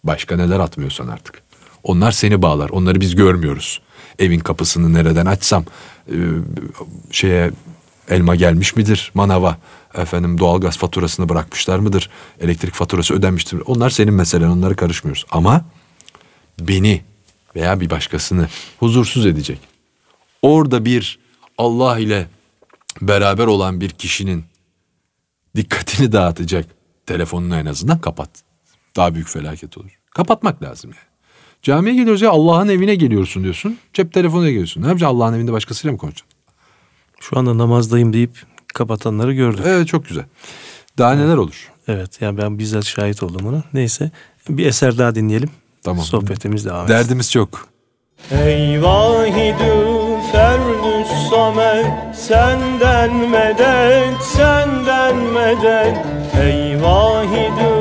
Başka 0.04 0.36
neler 0.36 0.60
atmıyorsan 0.60 1.08
artık. 1.08 1.42
Onlar 1.82 2.12
seni 2.12 2.42
bağlar. 2.42 2.70
Onları 2.70 3.00
biz 3.00 3.14
görmüyoruz. 3.14 3.80
Evin 4.18 4.40
kapısını 4.40 4.94
nereden 4.94 5.26
açsam 5.26 5.64
e, 6.08 6.16
şeye 7.10 7.50
elma 8.08 8.36
gelmiş 8.36 8.76
midir 8.76 9.10
manava? 9.14 9.56
Efendim 9.94 10.38
doğalgaz 10.38 10.78
faturasını 10.78 11.28
bırakmışlar 11.28 11.78
mıdır? 11.78 12.10
Elektrik 12.40 12.74
faturası 12.74 13.14
ödenmiştir. 13.14 13.56
mi? 13.56 13.62
Onlar 13.66 13.90
senin 13.90 14.14
meselen. 14.14 14.48
Onlara 14.48 14.74
karışmıyoruz. 14.74 15.24
Ama 15.30 15.64
beni 16.68 17.02
veya 17.56 17.80
bir 17.80 17.90
başkasını 17.90 18.48
huzursuz 18.78 19.26
edecek. 19.26 19.58
Orada 20.42 20.84
bir 20.84 21.18
Allah 21.58 21.98
ile 21.98 22.26
beraber 23.00 23.46
olan 23.46 23.80
bir 23.80 23.90
kişinin 23.90 24.44
dikkatini 25.56 26.12
dağıtacak 26.12 26.66
telefonunu 27.06 27.56
en 27.56 27.66
azından 27.66 28.00
kapat. 28.00 28.30
Daha 28.96 29.14
büyük 29.14 29.28
felaket 29.28 29.78
olur. 29.78 29.98
Kapatmak 30.10 30.62
lazım 30.62 30.90
yani. 30.90 31.12
Camiye 31.62 31.94
geliyoruz 31.96 32.22
ya 32.22 32.30
Allah'ın 32.30 32.68
evine 32.68 32.94
geliyorsun 32.94 33.42
diyorsun. 33.42 33.78
Cep 33.94 34.12
telefonuna 34.12 34.48
geliyorsun. 34.48 34.82
Ne 34.82 34.86
yapacaksın 34.86 35.16
Allah'ın 35.16 35.34
evinde 35.34 35.52
başkasıyla 35.52 35.92
mı 35.92 35.98
konuşacaksın? 35.98 36.38
Şu 37.20 37.38
anda 37.38 37.58
namazdayım 37.58 38.12
deyip 38.12 38.42
kapatanları 38.74 39.32
gördük. 39.32 39.64
Evet 39.66 39.88
çok 39.88 40.08
güzel. 40.08 40.24
Daha 40.98 41.14
neler 41.14 41.36
olur? 41.36 41.70
Evet 41.88 42.20
yani 42.20 42.38
ben 42.38 42.58
bizzat 42.58 42.84
şahit 42.84 43.22
oldum 43.22 43.46
ona. 43.46 43.62
Neyse 43.74 44.10
bir 44.48 44.66
eser 44.66 44.98
daha 44.98 45.14
dinleyelim. 45.14 45.50
Tamam. 45.84 46.04
Sohbetimiz 46.04 46.64
devam 46.66 46.82
etsin. 46.82 46.94
Derdimiz 46.94 47.32
çok. 47.32 47.48
Ey 48.30 48.82
vahidü 48.82 49.74
ferdü 50.32 51.04
samet 51.30 52.16
Senden 52.16 53.14
medet, 53.14 54.22
senden 54.22 55.16
medet 55.16 55.96
Ey 56.42 56.82
vahidü 56.82 57.72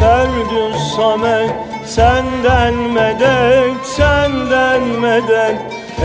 ferdü 0.00 0.78
samet 0.96 1.50
Senden 1.86 2.74
medet, 2.74 3.86
senden 3.86 4.82
medet 4.82 5.58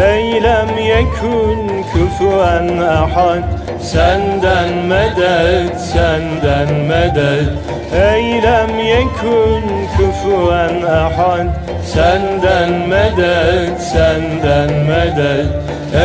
Eylem 0.04 0.77
yekun 0.77 1.84
küfüen 1.93 2.77
ahad 2.77 3.61
Senden 3.82 4.88
medet, 4.88 5.82
senden 5.82 6.86
medet. 6.86 7.50
Eylem 7.94 8.80
yekun 8.80 9.63
küfüen 9.98 10.82
ahad 10.82 11.48
Senden 11.86 12.88
medet, 12.88 13.82
senden 13.82 14.86
medet. 14.86 15.48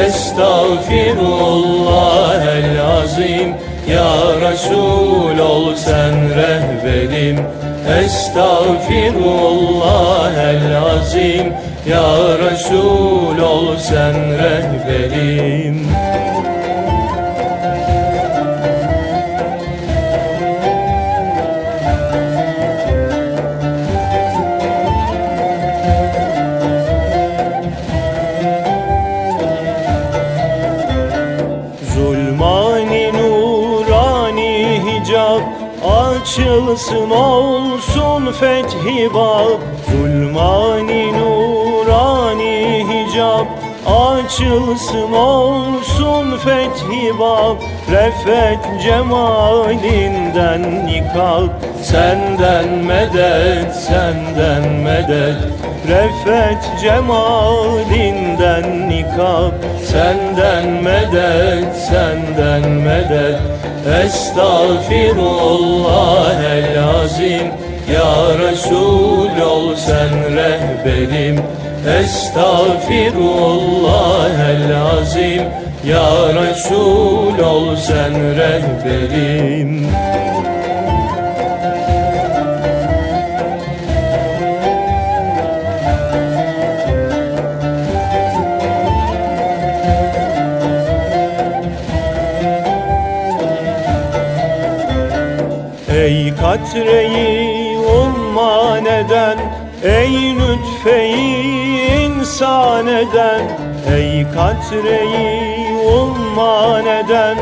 Estağfirullah 0.07 2.47
el 2.57 2.81
azim. 2.81 3.55
Ya 3.87 4.41
Resul 4.41 5.39
ol 5.39 5.77
sen 5.77 6.31
rehberim. 6.37 7.39
Estağfirullah 8.05 10.35
el 10.51 10.77
azim. 10.77 11.53
Ya 11.87 12.39
Resul 12.39 13.39
ol 13.39 13.77
sen 13.79 14.15
rehberim 14.39 15.86
Açılsın 36.77 37.11
olsun 37.11 38.33
fethi 38.33 39.15
bab. 39.15 39.61
Zulmani 39.91 41.13
nurani 41.13 42.87
hicab. 42.89 43.47
Açılsın 43.87 45.13
olsun 45.13 46.39
fethi 46.39 47.19
bab. 47.19 47.57
Refet 47.91 48.83
cemalinden 48.83 50.87
nikab. 50.87 51.49
Senden 51.83 52.69
medet, 52.69 53.77
senden 53.77 54.73
medet. 54.73 55.37
Refet 55.89 56.81
cemalinden 56.81 58.89
nikab. 58.89 59.53
Senden 59.85 60.83
medet, 60.83 61.77
senden 61.77 62.71
medet 62.71 63.56
Estağfirullah 63.87 66.43
el 66.43 66.79
azim. 67.03 67.47
Ya 67.93 68.39
Resul 68.39 69.41
ol 69.41 69.77
sen 69.77 70.37
rehberim. 70.37 71.41
Estağfirullah 72.01 74.51
el 74.51 74.77
azim. 74.77 75.43
Ya 75.85 76.11
Resul 76.35 77.39
ol 77.39 77.77
sen 77.77 78.15
rehberim 78.15 79.87
Ey 96.77 96.83
katreyi 96.83 97.79
umman 97.79 98.85
eden 98.85 99.39
Ey 99.83 100.35
lütfeyi 100.37 102.07
insan 102.07 102.87
eden. 102.87 103.43
Ey 103.97 104.27
katreyi 104.35 105.73
umman 105.73 106.87
eden 106.87 107.39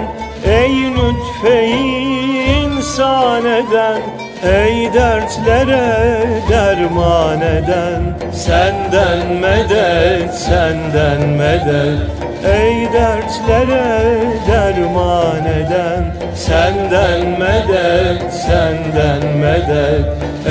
Ey 0.47 0.77
lütfeyi 0.94 2.44
insan 2.64 3.44
eden 3.44 4.24
Ey 4.44 4.92
dertlere 4.92 6.40
derman 6.48 7.40
eden 7.40 8.14
Senden 8.33 9.40
medet, 9.40 10.35
senden 10.35 11.28
medet. 11.28 11.98
Ey 12.44 12.92
dertlere 12.92 14.20
derman 14.48 15.46
eden 15.46 16.04
Senden 16.35 17.38
medet, 17.38 18.33
senden 18.33 19.38
medet. 19.38 20.07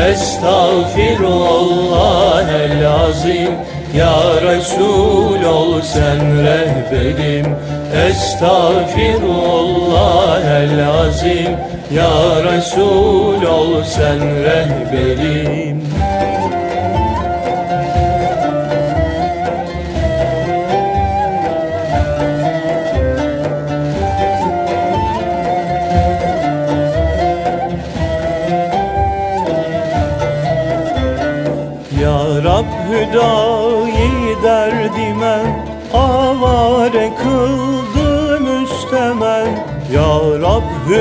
Estağfirullah 0.10 2.50
el 2.50 2.86
azim 2.86 3.52
Ya 3.94 4.42
Resul 4.42 5.46
ol 5.46 5.82
sen 5.82 6.46
rehberim. 6.46 7.56
Estağfirullah 8.08 10.62
el 10.62 10.88
azim 10.88 11.58
Ya 11.92 12.44
Resul 12.44 13.46
ol 13.46 13.84
sen 13.84 14.20
rehberim 14.20 15.93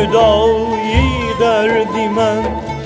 hüdayi 0.03 1.41
derdime 1.41 2.33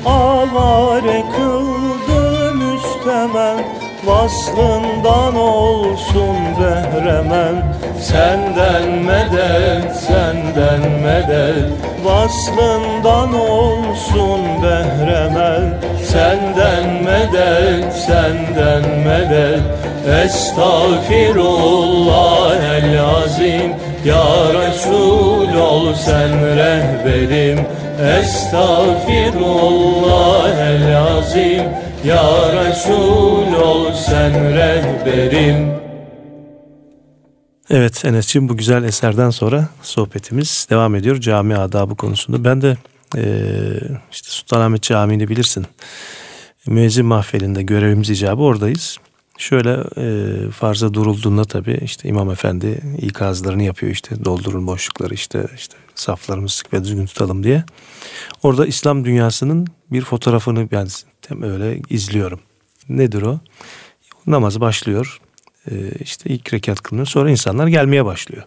avare 0.06 1.24
kıldı 1.36 2.54
müstemen 2.54 3.58
Vaslından 4.06 5.36
olsun 5.36 6.36
behremen. 6.60 7.54
Senden 8.00 8.88
medet, 8.88 9.96
senden 9.96 10.90
medet 11.02 11.72
Vaslından 12.04 13.34
olsun 13.34 14.40
behremen. 14.62 15.74
Senden 16.04 17.02
medet, 17.04 17.92
senden 17.92 18.82
medet 19.06 19.60
Estağfirullah 20.24 22.56
el 22.76 23.04
azim 23.04 23.74
Ya 24.06 24.54
Resul 24.54 25.54
ol 25.56 25.94
sen 25.94 26.56
rehberim 26.56 27.58
Estağfirullah 28.20 30.60
el 30.60 30.96
azim 30.96 31.62
Ya 32.04 32.52
Resul 32.52 33.54
ol 33.54 33.92
sen 33.92 34.54
rehberim 34.54 35.70
Evet 37.70 38.04
Enes'ciğim 38.04 38.48
bu 38.48 38.56
güzel 38.56 38.84
eserden 38.84 39.30
sonra 39.30 39.68
sohbetimiz 39.82 40.66
devam 40.70 40.94
ediyor 40.94 41.20
cami 41.20 41.56
adabı 41.56 41.96
konusunda. 41.96 42.44
Ben 42.44 42.62
de 42.62 42.76
işte 44.12 44.30
Sultanahmet 44.30 44.82
Camii'ni 44.82 45.28
bilirsin. 45.28 45.66
Müezzin 46.66 47.06
mahfilinde 47.06 47.62
görevimiz 47.62 48.10
icabı 48.10 48.42
oradayız. 48.42 48.98
Şöyle 49.38 49.84
e, 49.96 50.50
farza 50.50 50.94
durulduğunda 50.94 51.44
tabii 51.44 51.80
işte 51.82 52.08
İmam 52.08 52.30
Efendi 52.30 52.80
ikazlarını 52.98 53.62
yapıyor 53.62 53.92
işte 53.92 54.24
doldurun 54.24 54.66
boşlukları 54.66 55.14
işte 55.14 55.46
işte 55.56 55.76
saflarımızı 55.94 56.56
sık 56.56 56.72
ve 56.72 56.84
düzgün 56.84 57.06
tutalım 57.06 57.44
diye. 57.44 57.64
Orada 58.42 58.66
İslam 58.66 59.04
dünyasının 59.04 59.66
bir 59.92 60.02
fotoğrafını 60.02 60.70
ben 60.70 60.88
tam 61.22 61.42
öyle 61.42 61.80
izliyorum. 61.90 62.40
Nedir 62.88 63.22
o? 63.22 63.40
Namaz 64.26 64.60
başlıyor. 64.60 65.20
Ee, 65.70 65.90
işte 66.00 66.30
ilk 66.30 66.54
rekat 66.54 66.80
kılınıyor. 66.80 67.06
Sonra 67.06 67.30
insanlar 67.30 67.66
gelmeye 67.66 68.04
başlıyor. 68.04 68.44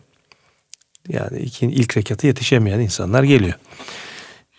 Yani 1.10 1.40
ilk, 1.40 1.64
ilk 1.64 1.98
rekata 1.98 2.28
yetişemeyen 2.28 2.80
insanlar 2.80 3.24
geliyor. 3.24 3.54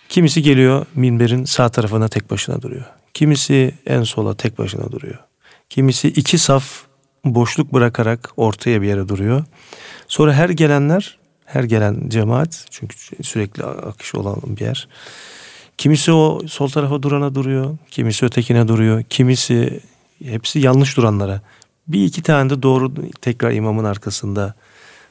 Kimisi 0.09 0.43
geliyor 0.43 0.87
minberin 0.95 1.45
sağ 1.45 1.69
tarafına 1.69 2.09
tek 2.09 2.31
başına 2.31 2.62
duruyor. 2.62 2.85
Kimisi 3.14 3.75
en 3.87 4.03
sola 4.03 4.37
tek 4.37 4.59
başına 4.59 4.93
duruyor. 4.93 5.19
Kimisi 5.70 6.09
iki 6.09 6.38
saf 6.38 6.64
boşluk 7.24 7.72
bırakarak 7.72 8.33
ortaya 8.37 8.83
bir 8.83 8.87
yere 8.87 9.09
duruyor. 9.09 9.44
Sonra 10.09 10.35
her 10.35 10.48
gelenler, 10.48 11.18
her 11.44 11.64
gelen 11.64 12.09
cemaat 12.09 12.66
çünkü 12.70 12.96
sürekli 13.22 13.64
akış 13.64 14.14
olan 14.14 14.37
bir 14.46 14.61
yer. 14.61 14.88
Kimisi 15.78 16.12
o 16.12 16.40
sol 16.48 16.68
tarafa 16.68 17.02
durana 17.02 17.35
duruyor, 17.35 17.76
kimisi 17.90 18.26
ötekine 18.26 18.68
duruyor, 18.68 19.02
kimisi 19.02 19.80
hepsi 20.24 20.59
yanlış 20.59 20.96
duranlara. 20.96 21.40
Bir 21.88 22.04
iki 22.04 22.22
tane 22.22 22.50
de 22.50 22.62
doğru 22.62 22.92
tekrar 23.20 23.52
imamın 23.52 23.85
arkasında 23.85 24.54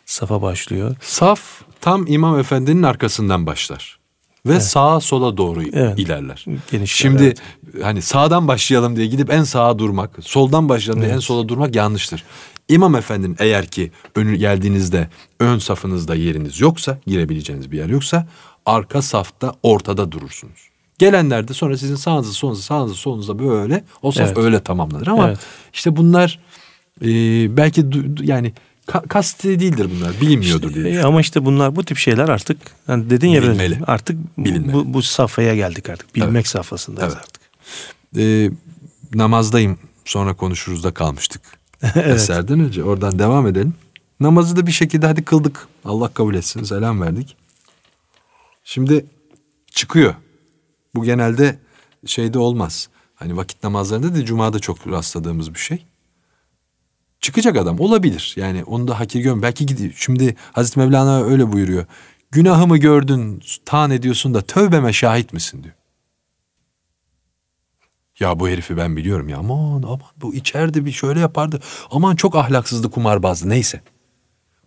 safa 0.06 0.42
başlıyor. 0.42 0.96
Saf 1.02 1.42
tam 1.82 2.08
İmam 2.08 2.40
Efendi'nin 2.40 2.84
arkasından 2.84 3.46
başlar. 3.46 3.99
Ve 4.46 4.52
evet. 4.52 4.64
sağa 4.64 5.00
sola 5.00 5.38
doğru 5.38 5.64
evet. 5.64 6.00
ilerler. 6.00 6.46
Genişler, 6.72 6.86
Şimdi 6.86 7.24
evet. 7.24 7.84
hani 7.84 8.02
sağdan 8.02 8.48
başlayalım 8.48 8.96
diye 8.96 9.08
gidip 9.08 9.34
en 9.34 9.44
sağa 9.44 9.80
durmak, 9.80 10.18
soldan 10.22 10.70
başlayalım 10.70 11.00
evet. 11.00 11.10
diye 11.10 11.16
en 11.16 11.20
sola 11.20 11.50
durmak 11.50 11.76
yanlıştır. 11.76 12.24
İmam 12.70 12.96
efendinin 12.96 13.36
eğer 13.40 13.66
ki 13.66 13.92
önü 14.16 14.36
geldiğinizde 14.36 15.10
ön 15.40 15.60
safınızda 15.60 16.16
yeriniz 16.16 16.60
yoksa, 16.62 17.00
girebileceğiniz 17.08 17.72
bir 17.72 17.78
yer 17.78 17.90
yoksa 17.90 18.28
arka 18.66 19.02
safta 19.02 19.54
ortada 19.64 20.12
durursunuz. 20.12 20.70
Gelenler 21.00 21.48
de 21.48 21.54
sonra 21.54 21.78
sizin 21.78 21.96
sağınızı 21.96 22.34
solunuzu 22.34 22.62
sağınızı 22.62 22.96
solunuza 22.96 23.40
böyle 23.40 23.84
o 24.02 24.12
saf 24.12 24.28
evet. 24.28 24.38
öyle 24.38 24.60
tamamlanır 24.60 25.08
ama 25.08 25.28
evet. 25.28 25.40
işte 25.74 25.96
bunlar 25.96 26.40
e, 27.02 27.08
belki 27.58 27.86
yani 28.22 28.54
ka- 28.90 29.08
kasti 29.08 29.60
değildir 29.60 29.90
bunlar 29.96 30.22
bilinmiyordur 30.22 30.70
işte, 30.70 30.84
diye. 30.84 30.94
E, 30.94 31.04
ama 31.04 31.22
işte 31.22 31.46
bunlar 31.46 31.76
bu 31.76 31.84
tip 31.84 31.98
şeyler 31.98 32.30
artık 32.30 32.58
yani 32.88 33.10
dedin 33.10 33.28
ya 33.28 33.42
Bilinmeli. 33.42 33.80
artık 33.88 34.18
Bilinmeli. 34.38 34.74
bu, 34.74 34.94
bu 34.94 35.02
safhaya 35.02 35.56
geldik 35.56 35.90
artık 35.90 36.16
bilmek 36.16 36.32
evet. 36.32 36.48
safhasındayız 36.48 37.14
evet. 37.14 37.24
artık. 37.24 37.42
E, 38.18 38.52
namazdayım 39.14 39.80
sonra 40.06 40.34
konuşuruz 40.34 40.84
da 40.84 40.92
kalmıştık. 40.92 41.42
evet. 41.84 42.08
Eserden 42.08 42.60
önce 42.60 42.84
oradan 42.84 43.20
devam 43.20 43.48
edelim. 43.48 43.74
Namazı 44.20 44.56
da 44.56 44.68
bir 44.68 44.72
şekilde 44.72 45.08
hadi 45.08 45.26
kıldık. 45.26 45.68
Allah 45.86 46.08
kabul 46.14 46.36
etsin. 46.36 46.64
Selam 46.64 47.02
verdik. 47.02 47.36
Şimdi 48.64 49.06
çıkıyor. 49.72 50.16
Bu 50.96 51.04
genelde 51.04 51.60
şeyde 52.06 52.40
olmaz. 52.40 52.90
Hani 53.16 53.38
vakit 53.38 53.64
namazlarında 53.64 54.16
da 54.16 54.26
cumada 54.26 54.60
çok 54.60 54.88
rastladığımız 54.88 55.54
bir 55.54 55.60
şey. 55.60 55.86
Çıkacak 57.22 57.58
adam 57.58 57.80
olabilir. 57.80 58.34
Yani 58.38 58.64
onu 58.64 58.88
da 58.88 59.00
hakir 59.00 59.20
görmüyor. 59.20 59.44
Belki 59.44 59.66
gidiyor. 59.66 59.94
Şimdi 59.96 60.36
Hazreti 60.52 60.80
Mevlana 60.80 61.24
öyle 61.24 61.52
buyuruyor. 61.52 61.86
Günahımı 62.32 62.78
gördün, 62.78 63.42
tan 63.66 63.92
ediyorsun 63.92 64.34
da 64.34 64.42
tövbeme 64.42 64.94
şahit 64.94 65.34
misin 65.34 65.64
diyor. 65.64 65.76
Ya 68.20 68.40
bu 68.40 68.50
herifi 68.50 68.78
ben 68.78 68.96
biliyorum 68.96 69.30
ya 69.30 69.38
aman 69.38 69.84
aman 69.84 70.02
bu 70.18 70.36
içeride 70.36 70.86
bir 70.86 70.92
şöyle 70.92 71.20
yapardı. 71.20 71.60
Aman 71.92 72.16
çok 72.16 72.36
ahlaksızdı 72.36 72.92
kumarbazdı 72.92 73.50
neyse. 73.50 73.82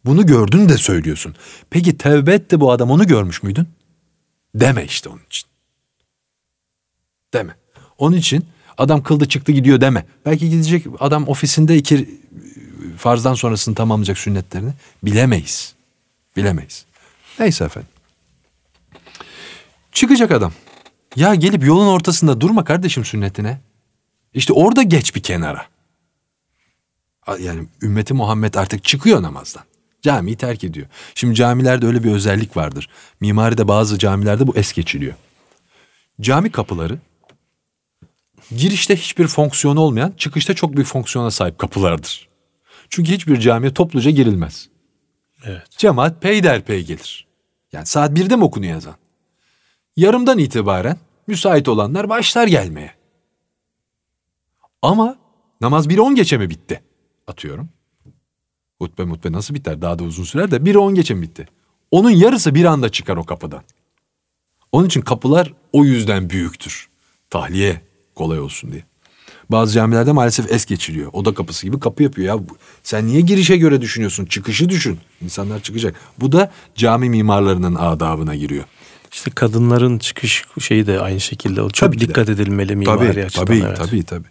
Bunu 0.04 0.26
gördün 0.26 0.68
de 0.68 0.76
söylüyorsun. 0.78 1.34
Peki 1.70 1.98
tevbe 1.98 2.34
etti 2.34 2.60
bu 2.60 2.72
adam 2.72 2.90
onu 2.90 3.06
görmüş 3.06 3.42
müydün? 3.42 3.68
Deme 4.54 4.84
işte 4.84 5.08
onun 5.08 5.22
için. 5.26 5.48
Deme. 7.34 7.56
Onun 7.98 8.16
için 8.16 8.44
adam 8.78 9.02
kıldı 9.02 9.28
çıktı 9.28 9.52
gidiyor 9.52 9.80
deme. 9.80 10.06
Belki 10.26 10.50
gidecek 10.50 10.86
adam 11.00 11.28
ofisinde 11.28 11.76
iki 11.76 12.20
farzdan 12.96 13.34
sonrasını 13.34 13.74
tamamlayacak 13.74 14.18
sünnetlerini. 14.18 14.72
Bilemeyiz. 15.02 15.74
Bilemeyiz. 16.36 16.84
Neyse 17.38 17.64
efendim. 17.64 17.88
Çıkacak 19.92 20.30
adam. 20.30 20.52
Ya 21.16 21.34
gelip 21.34 21.64
yolun 21.64 21.86
ortasında 21.86 22.40
durma 22.40 22.64
kardeşim 22.64 23.04
sünnetine. 23.04 23.60
İşte 24.34 24.52
orada 24.52 24.82
geç 24.82 25.14
bir 25.14 25.22
kenara. 25.22 25.66
Yani 27.40 27.66
ümmeti 27.82 28.14
Muhammed 28.14 28.54
artık 28.54 28.84
çıkıyor 28.84 29.22
namazdan. 29.22 29.62
Camiyi 30.02 30.36
terk 30.36 30.64
ediyor. 30.64 30.86
Şimdi 31.14 31.34
camilerde 31.34 31.86
öyle 31.86 32.04
bir 32.04 32.12
özellik 32.12 32.56
vardır. 32.56 32.88
Mimaride 33.20 33.68
bazı 33.68 33.98
camilerde 33.98 34.46
bu 34.46 34.56
es 34.56 34.72
geçiliyor. 34.72 35.14
Cami 36.20 36.52
kapıları 36.52 36.98
girişte 38.56 38.96
hiçbir 38.96 39.26
fonksiyonu 39.26 39.80
olmayan, 39.80 40.14
çıkışta 40.16 40.54
çok 40.54 40.76
büyük 40.76 40.88
fonksiyona 40.88 41.30
sahip 41.30 41.58
kapılardır. 41.58 42.28
Çünkü 42.90 43.12
hiçbir 43.12 43.40
camiye 43.40 43.74
topluca 43.74 44.10
girilmez. 44.10 44.68
Evet. 45.44 45.70
Cemaat 45.70 46.22
peyderpey 46.22 46.84
gelir. 46.84 47.26
Yani 47.72 47.86
saat 47.86 48.14
birde 48.14 48.36
mi 48.36 48.44
okunuyor 48.44 48.72
yazan? 48.72 48.94
Yarımdan 49.96 50.38
itibaren 50.38 50.96
müsait 51.26 51.68
olanlar 51.68 52.08
başlar 52.08 52.46
gelmeye. 52.46 52.94
Ama 54.82 55.18
namaz 55.60 55.88
bir 55.88 55.98
on 55.98 56.14
geçe 56.14 56.38
mi 56.38 56.50
bitti? 56.50 56.82
Atıyorum. 57.26 57.68
Hutbe 58.78 59.04
mutbe 59.04 59.32
nasıl 59.32 59.54
biter? 59.54 59.82
Daha 59.82 59.98
da 59.98 60.04
uzun 60.04 60.24
sürer 60.24 60.50
de 60.50 60.64
bir 60.64 60.74
on 60.74 60.94
geçe 60.94 61.14
mi 61.14 61.22
bitti? 61.22 61.48
Onun 61.90 62.10
yarısı 62.10 62.54
bir 62.54 62.64
anda 62.64 62.88
çıkar 62.88 63.16
o 63.16 63.24
kapıdan. 63.24 63.62
Onun 64.72 64.86
için 64.86 65.00
kapılar 65.00 65.54
o 65.72 65.84
yüzden 65.84 66.30
büyüktür. 66.30 66.88
Tahliye 67.30 67.80
kolay 68.14 68.40
olsun 68.40 68.72
diye. 68.72 68.84
Bazı 69.50 69.72
camilerde 69.72 70.12
maalesef 70.12 70.52
es 70.52 70.64
geçiliyor. 70.64 71.10
Oda 71.12 71.34
kapısı 71.34 71.66
gibi 71.66 71.80
kapı 71.80 72.02
yapıyor 72.02 72.36
ya. 72.36 72.44
Sen 72.82 73.06
niye 73.06 73.20
girişe 73.20 73.56
göre 73.56 73.80
düşünüyorsun? 73.80 74.24
Çıkışı 74.24 74.68
düşün. 74.68 74.98
İnsanlar 75.22 75.62
çıkacak. 75.62 75.94
Bu 76.20 76.32
da 76.32 76.52
cami 76.74 77.10
mimarlarının 77.10 77.74
adabına 77.74 78.34
giriyor. 78.34 78.64
İşte 79.12 79.30
kadınların 79.30 79.98
çıkış 79.98 80.44
şeyi 80.60 80.86
de 80.86 81.00
aynı 81.00 81.20
şekilde. 81.20 81.62
O 81.62 81.70
çok 81.70 81.92
tabii 81.92 82.00
dikkat 82.00 82.26
de. 82.26 82.32
edilmeli 82.32 82.76
mimari 82.76 82.98
tabii, 82.98 83.24
açıdan. 83.24 83.44
Tabii, 83.44 83.62
evet. 83.66 83.76
tabii, 83.76 84.02
tabii. 84.02 84.28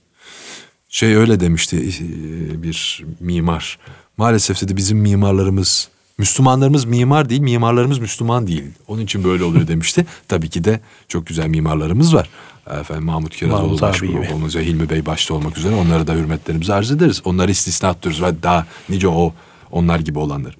Şey 0.89 1.15
öyle 1.15 1.39
demişti 1.39 1.77
e, 1.77 2.63
bir 2.63 3.05
mimar. 3.19 3.79
Maalesef 4.17 4.61
dedi 4.61 4.77
bizim 4.77 4.97
mimarlarımız 4.97 5.89
Müslümanlarımız 6.17 6.85
mimar 6.85 7.29
değil, 7.29 7.41
mimarlarımız 7.41 7.99
Müslüman 7.99 8.47
değil. 8.47 8.63
Onun 8.87 9.01
için 9.01 9.23
böyle 9.23 9.43
oluyor 9.43 9.67
demişti. 9.67 10.05
Tabii 10.27 10.49
ki 10.49 10.63
de 10.63 10.79
çok 11.07 11.27
güzel 11.27 11.47
mimarlarımız 11.47 12.15
var. 12.15 12.29
Efendim 12.67 13.05
Mahmut 13.05 13.35
Kirazoğlu 13.35 13.81
başbuğumuz 13.81 14.55
ve 14.55 14.65
Hilmi 14.65 14.89
Bey 14.89 15.05
başta 15.05 15.33
olmak 15.33 15.57
üzere 15.57 15.75
onlara 15.75 16.07
da 16.07 16.13
hürmetlerimizi 16.13 16.73
arz 16.73 16.91
ederiz. 16.91 17.21
Onları 17.25 17.51
istisna 17.51 17.93
tutuyoruz 17.93 18.21
ve 18.21 18.43
daha 18.43 18.67
nice 18.89 19.07
o 19.07 19.33
onlar 19.71 19.99
gibi 19.99 20.19
olanlar. 20.19 20.57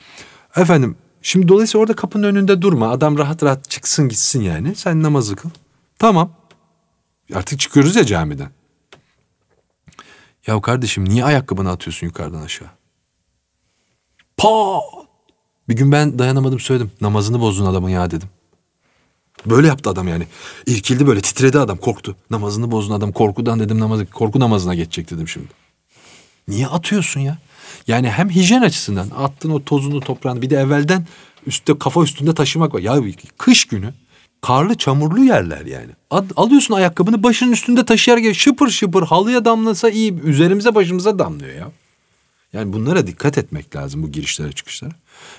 Efendim 0.55 0.95
şimdi 1.21 1.47
dolayısıyla 1.47 1.81
orada 1.81 1.95
kapının 1.95 2.23
önünde 2.23 2.61
durma. 2.61 2.89
Adam 2.89 3.17
rahat 3.17 3.43
rahat 3.43 3.69
çıksın 3.69 4.09
gitsin 4.09 4.41
yani. 4.41 4.75
Sen 4.75 5.03
namazı 5.03 5.35
kıl. 5.35 5.49
Tamam. 5.99 6.31
Artık 7.33 7.59
çıkıyoruz 7.59 7.95
ya 7.95 8.05
camiden. 8.05 8.49
Ya 10.47 10.61
kardeşim 10.61 11.09
niye 11.09 11.25
ayakkabını 11.25 11.71
atıyorsun 11.71 12.07
yukarıdan 12.07 12.41
aşağı? 12.41 12.69
Pa! 14.37 14.79
Bir 15.69 15.75
gün 15.75 15.91
ben 15.91 16.19
dayanamadım 16.19 16.59
söyledim. 16.59 16.91
Namazını 17.01 17.39
bozdun 17.39 17.65
adamın 17.65 17.89
ya 17.89 18.11
dedim. 18.11 18.29
Böyle 19.45 19.67
yaptı 19.67 19.89
adam 19.89 20.07
yani. 20.07 20.27
İrkildi 20.65 21.07
böyle 21.07 21.21
titredi 21.21 21.59
adam 21.59 21.77
korktu. 21.77 22.15
Namazını 22.29 22.71
bozdun 22.71 22.93
adam 22.93 23.11
korkudan 23.11 23.59
dedim 23.59 23.79
namazı 23.79 24.05
korku 24.05 24.39
namazına 24.39 24.75
geçecek 24.75 25.11
dedim 25.11 25.27
şimdi. 25.27 25.47
Niye 26.47 26.67
atıyorsun 26.67 27.19
ya? 27.19 27.37
Yani 27.87 28.09
hem 28.09 28.29
hijyen 28.29 28.61
açısından 28.61 29.07
attın 29.17 29.49
o 29.49 29.63
tozunu 29.63 29.99
toprağını 29.99 30.41
bir 30.41 30.49
de 30.49 30.55
evvelden 30.55 31.07
üstte 31.47 31.79
kafa 31.79 32.03
üstünde 32.03 32.33
taşımak 32.33 32.73
var. 32.73 32.79
Ya 32.79 33.01
kış 33.37 33.65
günü 33.65 33.93
karlı 34.41 34.75
çamurlu 34.75 35.23
yerler 35.23 35.65
yani. 35.65 35.91
Ad, 36.11 36.25
alıyorsun 36.35 36.73
ayakkabını 36.73 37.23
başının 37.23 37.51
üstünde 37.51 37.85
taşıyarken 37.85 38.31
şıpır 38.31 38.69
şıpır 38.69 39.03
halıya 39.03 39.45
damlasa 39.45 39.89
iyi 39.89 40.21
üzerimize 40.21 40.75
başımıza 40.75 41.19
damlıyor 41.19 41.55
ya. 41.55 41.71
Yani 42.53 42.73
bunlara 42.73 43.07
dikkat 43.07 43.37
etmek 43.37 43.75
lazım 43.75 44.03
bu 44.03 44.11
girişlere 44.11 44.51
çıkışlara. 44.51 44.91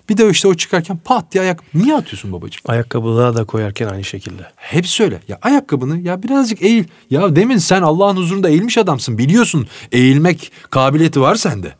Bir 0.09 0.17
de 0.17 0.31
işte 0.31 0.49
o 0.49 0.55
çıkarken 0.55 0.97
pat 1.05 1.33
diye 1.33 1.43
ayak 1.43 1.75
niye 1.75 1.97
atıyorsun 1.97 2.33
babacığım? 2.33 2.62
Ayakkabılığa 2.67 3.35
da 3.35 3.45
koyarken 3.45 3.88
aynı 3.88 4.05
şekilde. 4.05 4.43
Hepsi 4.57 5.03
öyle. 5.03 5.21
Ya 5.29 5.38
ayakkabını 5.43 6.01
ya 6.01 6.23
birazcık 6.23 6.62
eğil. 6.62 6.85
Ya 7.11 7.37
demin 7.37 7.57
sen 7.57 7.83
Allah'ın 7.83 8.17
huzurunda 8.17 8.49
eğilmiş 8.49 8.79
adamsın. 8.79 9.19
Biliyorsun 9.19 9.67
eğilmek 9.93 10.53
kabiliyeti 10.71 11.21
var 11.21 11.35
sende. 11.35 11.75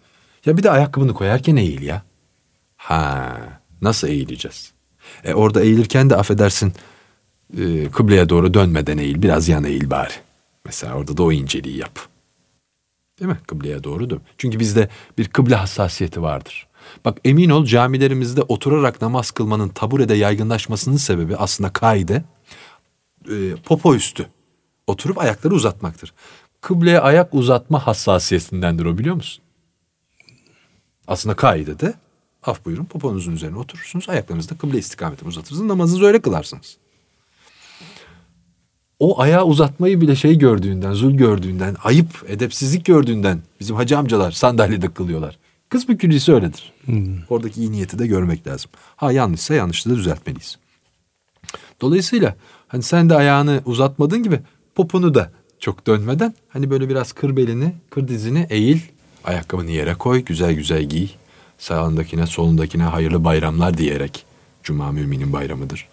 Ya 0.47 0.57
bir 0.57 0.63
de 0.63 0.71
ayakkabını 0.71 1.15
koyarken 1.15 1.57
eğil 1.57 1.83
ya. 1.83 2.03
Ha 2.77 3.37
nasıl 3.83 4.09
eğileceğiz? 4.09 4.73
E 5.25 5.35
orada 5.35 5.63
eğilirken 5.63 6.11
de 6.11 6.17
affedersin 6.17 6.73
e, 7.59 7.89
kıbleye 7.91 8.29
doğru 8.29 8.55
dönmeden 8.55 8.99
eğil. 8.99 9.23
Biraz 9.23 9.49
yan 9.49 9.65
eğil 9.65 9.91
bari. 9.91 10.13
Mesela 10.65 10.95
orada 10.95 11.17
da 11.17 11.23
o 11.23 11.33
inceliği 11.33 11.77
yap. 11.77 11.99
Değil 13.21 13.31
mi? 13.31 13.39
Kıbleye 13.47 13.85
doğru 13.85 14.11
dön. 14.11 14.21
Çünkü 14.39 14.61
bizde 14.61 14.89
bir 15.19 15.29
kıble 15.29 15.55
hassasiyeti 15.55 16.23
vardır. 16.23 16.67
Bak 17.05 17.19
emin 17.25 17.51
ol 17.51 17.65
camilerimizde 17.65 18.43
oturarak 18.43 19.03
namaz 19.03 19.31
kılmanın 19.31 19.69
taburede 19.69 20.15
yaygınlaşmasının 20.15 20.97
sebebi 20.97 21.37
aslında 21.37 21.73
kaide 21.73 22.25
e, 23.31 23.55
popo 23.65 23.95
üstü. 23.95 24.27
Oturup 24.87 25.19
ayakları 25.19 25.55
uzatmaktır. 25.55 26.13
Kıbleye 26.61 27.01
ayak 27.01 27.35
uzatma 27.35 27.87
hassasiyetindendir 27.87 28.85
o 28.85 28.99
biliyor 28.99 29.15
musun? 29.15 29.45
Aslında 31.07 31.37
kaide 31.37 31.81
de 31.81 31.95
af 32.43 32.65
buyurun 32.65 32.85
poponuzun 32.85 33.33
üzerine 33.33 33.59
oturursunuz. 33.59 34.09
Ayaklarınızı 34.09 34.51
da 34.51 34.59
kıble 34.59 34.79
istikametine 34.79 35.29
uzatırsınız. 35.29 35.63
Namazınızı 35.63 36.05
öyle 36.05 36.23
kılarsınız. 36.23 36.77
O 38.99 39.21
ayağı 39.21 39.45
uzatmayı 39.45 40.01
bile 40.01 40.17
şey 40.17 40.39
gördüğünden, 40.39 40.93
zul 40.93 41.13
gördüğünden, 41.13 41.77
ayıp, 41.85 42.25
edepsizlik 42.29 42.85
gördüğünden 42.85 43.43
bizim 43.61 43.77
hacı 43.77 43.99
amcalar 43.99 44.31
sandalyede 44.31 44.95
kılıyorlar. 44.95 45.39
Kısmı 45.73 45.99
küllisi 45.99 46.33
öyledir. 46.33 46.73
Hmm. 46.85 47.17
Oradaki 47.31 47.61
iyi 47.61 47.73
niyeti 47.73 47.99
de 47.99 48.07
görmek 48.07 48.47
lazım. 48.47 48.71
Ha 48.97 49.13
yanlışsa 49.13 49.55
yanlışı 49.55 49.91
da 49.91 49.97
düzeltmeliyiz. 49.97 50.59
Dolayısıyla 51.81 52.37
hani 52.69 52.83
sen 52.83 53.11
de 53.11 53.17
ayağını 53.17 53.63
uzatmadığın 53.65 54.23
gibi 54.23 54.41
popunu 54.75 55.15
da 55.15 55.33
çok 55.59 55.87
dönmeden 55.87 56.35
hani 56.49 56.71
böyle 56.71 56.89
biraz 56.89 57.13
kır 57.13 57.37
belini, 57.37 57.75
kır 57.91 58.09
dizini 58.09 58.47
eğil. 58.51 58.81
Ayakkabını 59.25 59.71
yere 59.71 59.95
koy, 59.95 60.25
güzel 60.25 60.53
güzel 60.53 60.83
giy. 60.83 61.09
Sağındakine, 61.59 62.27
solundakine 62.27 62.83
hayırlı 62.83 63.25
bayramlar 63.25 63.79
diyerek. 63.79 64.25
Cuma 64.63 64.93
müminin 64.93 65.33
bayramıdır. 65.33 65.89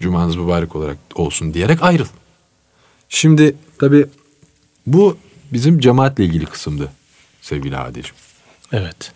Cumanız 0.00 0.36
mübarek 0.36 0.76
olarak 0.76 0.96
olsun 1.14 1.54
diyerek 1.54 1.82
ayrıl. 1.82 2.08
Şimdi 3.08 3.56
tabii 3.78 4.06
bu 4.86 5.16
bizim 5.52 5.78
cemaatle 5.78 6.24
ilgili 6.24 6.46
kısımdı 6.46 6.92
sevgili 7.42 7.76
Adil'ciğim. 7.76 8.29
Evet. 8.72 9.12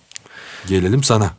Gelelim 0.69 1.03
sana. 1.03 1.31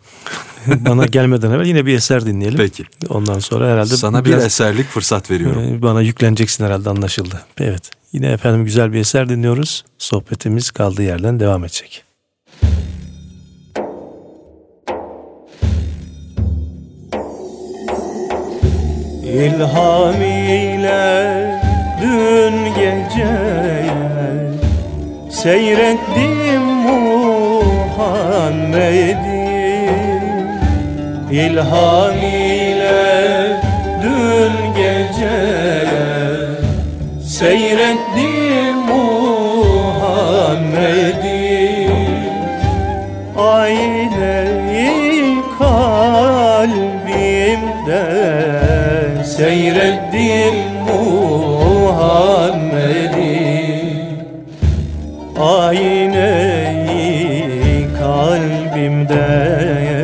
bana 0.68 1.06
gelmeden 1.06 1.52
evvel 1.52 1.66
yine 1.66 1.86
bir 1.86 1.96
eser 1.96 2.26
dinleyelim. 2.26 2.58
Peki. 2.58 2.84
Ondan 3.10 3.40
sonra 3.40 3.72
herhalde 3.72 3.98
sana 3.98 4.26
bir 4.26 4.34
eserlik 4.34 4.88
fırsat 4.88 5.32
veriyorum. 5.32 5.64
E, 5.64 5.82
bana 5.82 6.02
yükleneceksin 6.02 6.66
herhalde 6.66 6.90
anlaşıldı. 6.90 7.42
Evet. 7.60 7.92
Yine 8.12 8.32
efendim 8.32 8.66
güzel 8.66 8.94
bir 8.94 9.00
eser 9.00 9.30
dinliyoruz. 9.30 9.86
Sohbetimiz 9.98 10.72
kaldığı 10.72 11.04
yerden 11.04 11.40
devam 11.40 11.64
edecek. 11.64 12.04
İlham 19.24 20.22
ile 20.22 21.62
dün 22.02 22.66
geceye 22.76 23.96
Seyrettim 25.30 27.05
Muhammed'i 27.98 29.46
İlham 31.32 32.18
ile 32.18 33.60
dün 34.04 34.74
geceye 34.76 36.06
Seyrettim 37.24 38.78
Muhammed'i 38.88 40.26
Ayneyi 43.38 45.36
kalbimde 45.60 46.76
Seyrettim 49.26 50.56
Muhammed'i 50.88 52.26
Ayneyi 55.40 56.55
kalbimde 59.08 59.96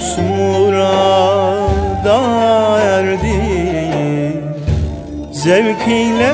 Yunus 0.00 0.18
murada 0.18 2.20
erdi 2.80 3.40
Zevk 5.32 5.88
ile 5.88 6.32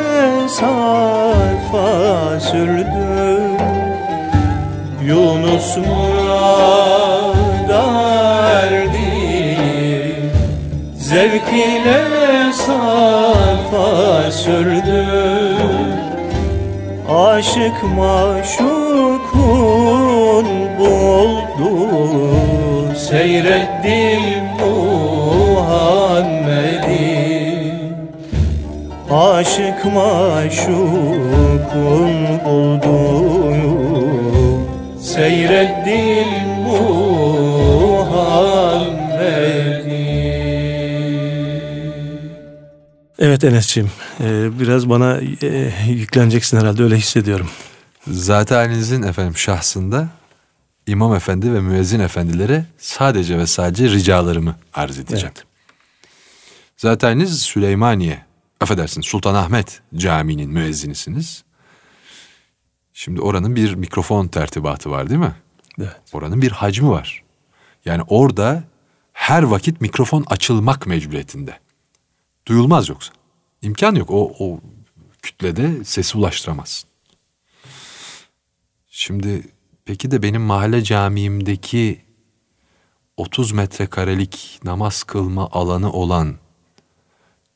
sarfa 0.48 2.40
sürdü 2.40 3.40
Yunus 5.06 5.76
murada 5.76 7.84
erdi 8.62 9.58
Zevk 10.96 11.52
ile 11.52 12.04
sarfa 12.52 14.32
sürdü 14.32 15.06
Aşık 17.08 17.82
maşukun 17.98 18.76
buldu 20.78 21.35
Seyrettim 23.10 24.22
Muhammed'i 24.60 25.76
Aşık 29.10 29.84
maşukun 29.84 31.34
bulduğu 32.44 33.56
Seyrettim 35.02 36.28
Muhammed'i 36.64 37.06
Evet 43.18 43.44
Enes'ciğim 43.44 43.90
e, 44.20 44.60
biraz 44.60 44.90
bana 44.90 45.20
e, 45.42 45.72
yükleneceksin 45.88 46.60
herhalde 46.60 46.82
öyle 46.82 46.96
hissediyorum. 46.96 47.48
Zaten 48.06 48.56
halinizin 48.56 49.02
efendim 49.02 49.36
şahsında 49.36 50.08
imam 50.86 51.14
efendi 51.14 51.54
ve 51.54 51.60
müezzin 51.60 52.00
efendilere 52.00 52.66
sadece 52.78 53.38
ve 53.38 53.46
sadece 53.46 53.88
ricalarımı 53.90 54.56
arz 54.74 54.98
edeceğim. 54.98 55.32
Evet. 55.36 55.46
Zaten 56.76 57.08
haliniz 57.08 57.42
Süleymaniye, 57.42 58.24
affedersin 58.60 59.00
Sultanahmet 59.00 59.80
Camii'nin 59.94 60.50
müezzinisiniz. 60.50 61.44
Şimdi 62.92 63.20
oranın 63.20 63.56
bir 63.56 63.74
mikrofon 63.74 64.28
tertibatı 64.28 64.90
var 64.90 65.10
değil 65.10 65.20
mi? 65.20 65.34
Evet. 65.78 65.96
Oranın 66.12 66.42
bir 66.42 66.50
hacmi 66.50 66.90
var. 66.90 67.24
Yani 67.84 68.02
orada 68.08 68.64
her 69.12 69.42
vakit 69.42 69.80
mikrofon 69.80 70.24
açılmak 70.26 70.86
mecburiyetinde. 70.86 71.58
Duyulmaz 72.46 72.88
yoksa. 72.88 73.12
İmkan 73.62 73.94
yok. 73.94 74.10
O, 74.10 74.34
o 74.38 74.60
kütlede 75.22 75.84
sesi 75.84 76.18
ulaştıramazsın. 76.18 76.90
Şimdi 78.88 79.42
peki 79.86 80.10
de 80.10 80.22
benim 80.22 80.42
mahalle 80.42 80.84
camiimdeki 80.84 82.00
30 83.16 83.52
metrekarelik 83.52 84.60
namaz 84.64 85.02
kılma 85.02 85.48
alanı 85.52 85.92
olan 85.92 86.36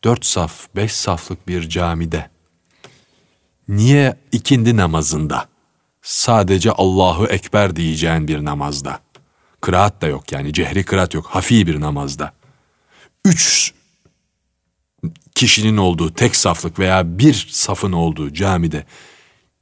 4 0.04 0.24
saf, 0.24 0.68
5 0.76 0.92
saflık 0.92 1.48
bir 1.48 1.68
camide 1.68 2.30
niye 3.68 4.16
ikindi 4.32 4.76
namazında? 4.76 5.48
Sadece 6.02 6.72
Allahu 6.72 7.26
Ekber 7.26 7.76
diyeceğin 7.76 8.28
bir 8.28 8.44
namazda. 8.44 9.00
Kıraat 9.60 10.02
da 10.02 10.06
yok 10.06 10.32
yani 10.32 10.52
cehri 10.52 10.84
kıraat 10.84 11.14
yok 11.14 11.26
hafi 11.26 11.66
bir 11.66 11.80
namazda. 11.80 12.32
Üç 13.24 13.74
kişinin 15.34 15.76
olduğu 15.76 16.14
tek 16.14 16.36
saflık 16.36 16.78
veya 16.78 17.18
bir 17.18 17.48
safın 17.50 17.92
olduğu 17.92 18.32
camide 18.32 18.84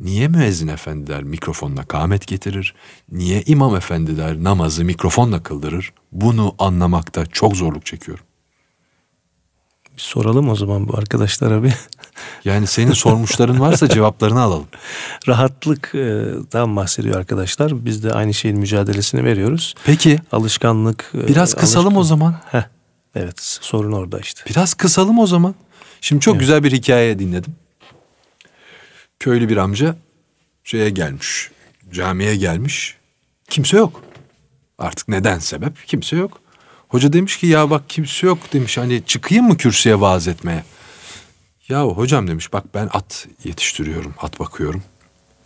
niye 0.01 0.29
müezzin 0.29 0.69
efendiler 0.69 1.23
mikrofonla 1.23 1.85
kâmet 1.85 2.27
getirir? 2.27 2.75
Niye 3.13 3.43
imam 3.43 3.77
efendiler 3.77 4.45
namazı 4.45 4.85
mikrofonla 4.85 5.43
kıldırır? 5.43 5.93
Bunu 6.13 6.55
anlamakta 6.59 7.27
çok 7.27 7.57
zorluk 7.57 7.87
çekiyorum. 7.87 8.25
Bir 9.97 10.03
soralım 10.03 10.49
o 10.49 10.57
zaman 10.57 10.89
bu 10.89 10.99
arkadaşlara 10.99 11.63
bir 11.63 11.73
Yani 12.45 12.67
senin 12.67 12.93
sormuşların 12.93 13.61
varsa 13.61 13.89
cevaplarını 13.89 14.41
alalım. 14.41 14.69
rahatlıktan 15.29 16.77
bahsediyor 16.77 17.17
arkadaşlar. 17.17 17.85
Biz 17.85 18.05
de 18.05 18.13
aynı 18.13 18.35
şeyin 18.35 18.59
mücadelesini 18.59 19.25
veriyoruz. 19.25 19.75
Peki 19.85 20.19
Alışkanlık. 20.33 21.13
e, 21.15 21.29
biraz 21.29 21.55
kısalım 21.55 21.97
o 21.97 22.03
zaman. 22.03 22.33
Heh, 22.51 22.63
evet 23.15 23.41
sorun 23.41 23.93
orada 23.93 24.19
işte. 24.19 24.43
Biraz 24.51 24.75
kısalım 24.75 25.19
o 25.19 25.27
zaman. 25.27 25.55
Şimdi 26.01 26.21
çok 26.21 26.41
güzel 26.41 26.65
bir 26.65 26.73
hikaye 26.73 27.19
dinledim. 27.19 27.57
Köylü 29.21 29.49
bir 29.49 29.57
amca 29.57 29.97
şeye 30.65 30.91
gelmiş. 30.91 31.51
Camiye 31.93 32.37
gelmiş. 32.37 32.97
Kimse 33.51 33.77
yok. 33.77 34.03
Artık 34.79 35.09
neden 35.09 35.39
sebep? 35.39 35.87
Kimse 35.87 36.17
yok. 36.17 36.41
Hoca 36.89 37.13
demiş 37.13 37.39
ki 37.39 37.47
ya 37.47 37.71
bak 37.71 37.83
kimse 37.89 38.27
yok 38.27 38.39
demiş. 38.53 38.79
Hani 38.79 39.03
çıkayım 39.07 39.47
mı 39.47 39.57
kürsüye 39.57 40.01
vaaz 40.01 40.29
etmeye? 40.29 40.65
Ya 41.69 41.85
hocam 41.85 42.29
demiş 42.29 42.53
bak 42.53 42.65
ben 42.75 42.89
at 42.93 43.29
yetiştiriyorum. 43.45 44.15
At 44.19 44.41
bakıyorum. 44.41 44.83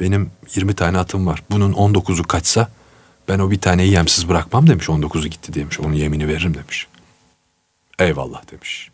Benim 0.00 0.30
20 0.55 0.74
tane 0.74 0.99
atım 0.99 1.26
var. 1.26 1.42
Bunun 1.51 1.72
19'u 1.72 2.22
kaçsa 2.22 2.68
ben 3.28 3.38
o 3.38 3.51
bir 3.51 3.61
taneyi 3.61 3.92
yemsiz 3.92 4.28
bırakmam 4.28 4.66
demiş. 4.66 4.86
19'u 4.86 5.28
gitti 5.28 5.55
demiş. 5.55 5.80
Onun 5.80 5.92
yemini 5.92 6.28
veririm 6.28 6.55
demiş. 6.55 6.86
Eyvallah 7.99 8.51
demiş. 8.53 8.91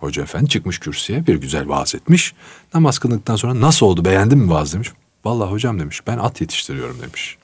Hoca 0.00 0.22
efendi 0.22 0.48
çıkmış 0.48 0.78
kürsüye 0.78 1.26
bir 1.26 1.34
güzel 1.34 1.68
vaaz 1.68 1.94
etmiş. 1.94 2.34
Namaz 2.74 2.98
kıldıktan 2.98 3.36
sonra 3.36 3.60
nasıl 3.60 3.86
oldu 3.86 4.04
beğendin 4.04 4.38
mi 4.38 4.50
vaaz 4.50 4.72
demiş. 4.74 4.92
Vallahi 5.24 5.50
hocam 5.50 5.80
demiş 5.80 6.06
ben 6.06 6.18
at 6.18 6.40
yetiştiriyorum 6.40 7.02
demiş. 7.02 7.36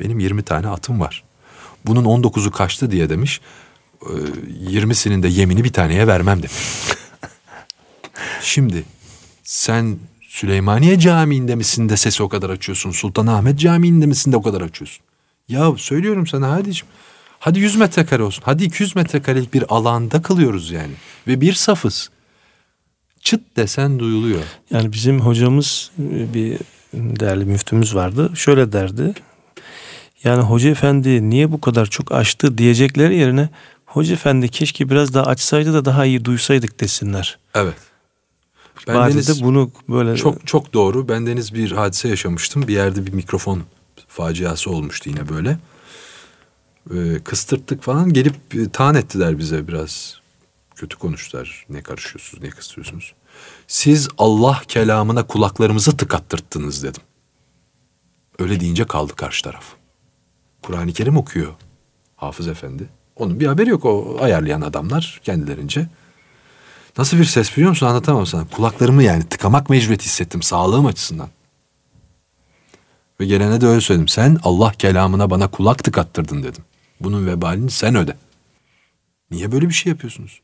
Benim 0.00 0.18
20 0.18 0.42
tane 0.42 0.68
atım 0.68 1.00
var. 1.00 1.24
Bunun 1.86 2.04
19'u 2.04 2.50
kaçtı 2.50 2.90
diye 2.90 3.10
demiş. 3.10 3.40
"e, 4.02 4.12
20'sinin 4.70 5.22
de 5.22 5.28
yemini 5.28 5.64
bir 5.64 5.72
taneye 5.72 6.06
vermem 6.06 6.38
demiş. 6.38 6.56
Şimdi 8.42 8.84
sen 9.44 9.98
Süleymaniye 10.28 10.98
Camii'nde 10.98 11.54
misin 11.54 11.88
de 11.88 11.96
sesi 11.96 12.22
o 12.22 12.28
kadar 12.28 12.50
açıyorsun? 12.50 12.90
Sultanahmet 12.90 13.58
Camii'nde 13.58 14.06
misin 14.06 14.32
de 14.32 14.36
o 14.36 14.42
kadar 14.42 14.60
açıyorsun? 14.60 15.04
Ya 15.48 15.72
söylüyorum 15.76 16.26
sana 16.26 16.50
hadiciğim. 16.50 16.86
Hadi 17.46 17.58
100 17.58 17.76
metrekare 17.76 18.22
olsun. 18.22 18.42
Hadi 18.46 18.64
200 18.64 18.96
metrekarelik 18.96 19.54
bir 19.54 19.64
alanda 19.68 20.22
kılıyoruz 20.22 20.70
yani. 20.70 20.92
Ve 21.26 21.40
bir 21.40 21.52
safız. 21.52 22.10
Çıt 23.20 23.40
desen 23.56 23.98
duyuluyor. 23.98 24.40
Yani 24.70 24.92
bizim 24.92 25.20
hocamız 25.20 25.90
e, 25.98 26.34
bir 26.34 26.58
değerli 26.92 27.44
müftümüz 27.44 27.94
vardı. 27.94 28.30
Şöyle 28.34 28.72
derdi. 28.72 29.14
Yani 30.24 30.42
hoca 30.42 30.70
efendi 30.70 31.30
niye 31.30 31.52
bu 31.52 31.60
kadar 31.60 31.86
çok 31.86 32.12
açtı 32.12 32.58
diyecekleri 32.58 33.16
yerine 33.16 33.48
hoca 33.86 34.12
efendi 34.12 34.48
keşke 34.48 34.90
biraz 34.90 35.14
daha 35.14 35.24
açsaydı 35.24 35.74
da 35.74 35.84
daha 35.84 36.04
iyi 36.04 36.24
duysaydık 36.24 36.80
desinler. 36.80 37.38
Evet. 37.54 37.74
Bendeniz 38.88 39.28
de 39.28 39.44
bunu 39.44 39.70
böyle 39.88 40.16
çok 40.16 40.46
çok 40.46 40.72
doğru. 40.72 41.08
Bendeniz 41.08 41.54
bir 41.54 41.72
hadise 41.72 42.08
yaşamıştım. 42.08 42.68
Bir 42.68 42.74
yerde 42.74 43.06
bir 43.06 43.12
mikrofon 43.12 43.62
faciası 44.08 44.70
olmuştu 44.70 45.10
yine 45.10 45.28
böyle. 45.28 45.58
Ee, 46.94 47.18
kıstırttık 47.24 47.82
falan 47.82 48.12
gelip 48.12 48.54
e, 48.54 48.68
taan 48.68 48.94
ettiler 48.94 49.38
bize 49.38 49.68
biraz. 49.68 50.20
Kötü 50.76 50.96
konuştular. 50.96 51.66
Ne 51.68 51.82
karışıyorsunuz, 51.82 52.42
ne 52.42 52.50
kıstırıyorsunuz? 52.50 53.14
Siz 53.66 54.08
Allah 54.18 54.62
kelamına 54.68 55.26
kulaklarımızı 55.26 55.96
tıkattırttınız 55.96 56.82
dedim. 56.82 57.02
Öyle 58.38 58.60
deyince 58.60 58.84
kaldı 58.84 59.14
karşı 59.16 59.44
taraf. 59.44 59.64
Kur'an-ı 60.62 60.92
Kerim 60.92 61.16
okuyor 61.16 61.54
Hafız 62.16 62.48
Efendi. 62.48 62.88
Onun 63.16 63.40
bir 63.40 63.46
haberi 63.46 63.70
yok 63.70 63.84
o 63.84 64.16
ayarlayan 64.20 64.60
adamlar 64.60 65.20
kendilerince. 65.24 65.88
Nasıl 66.98 67.18
bir 67.18 67.24
ses 67.24 67.56
biliyor 67.56 67.70
musun 67.70 67.86
anlatamam 67.86 68.26
sana. 68.26 68.46
Kulaklarımı 68.48 69.02
yani 69.02 69.24
tıkamak 69.24 69.70
mecburiyeti 69.70 70.04
hissettim 70.04 70.42
sağlığım 70.42 70.86
açısından. 70.86 71.28
Ve 73.20 73.26
gelene 73.26 73.60
de 73.60 73.66
öyle 73.66 73.80
söyledim. 73.80 74.08
Sen 74.08 74.38
Allah 74.42 74.72
kelamına 74.72 75.30
bana 75.30 75.50
kulak 75.50 75.84
tıkattırdın 75.84 76.42
dedim. 76.42 76.64
Bunun 77.00 77.26
vebalini 77.26 77.70
sen 77.70 77.94
öde. 77.94 78.16
Niye 79.30 79.52
böyle 79.52 79.68
bir 79.68 79.74
şey 79.74 79.90
yapıyorsunuz? 79.90 80.40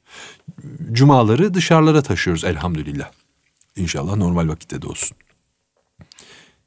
Cumaları 0.93 1.55
dışarılara 1.55 2.03
taşıyoruz 2.03 2.45
elhamdülillah. 2.45 3.11
İnşallah 3.77 4.17
normal 4.17 4.49
vakitte 4.49 4.83
de 4.83 4.87
olsun. 4.87 5.17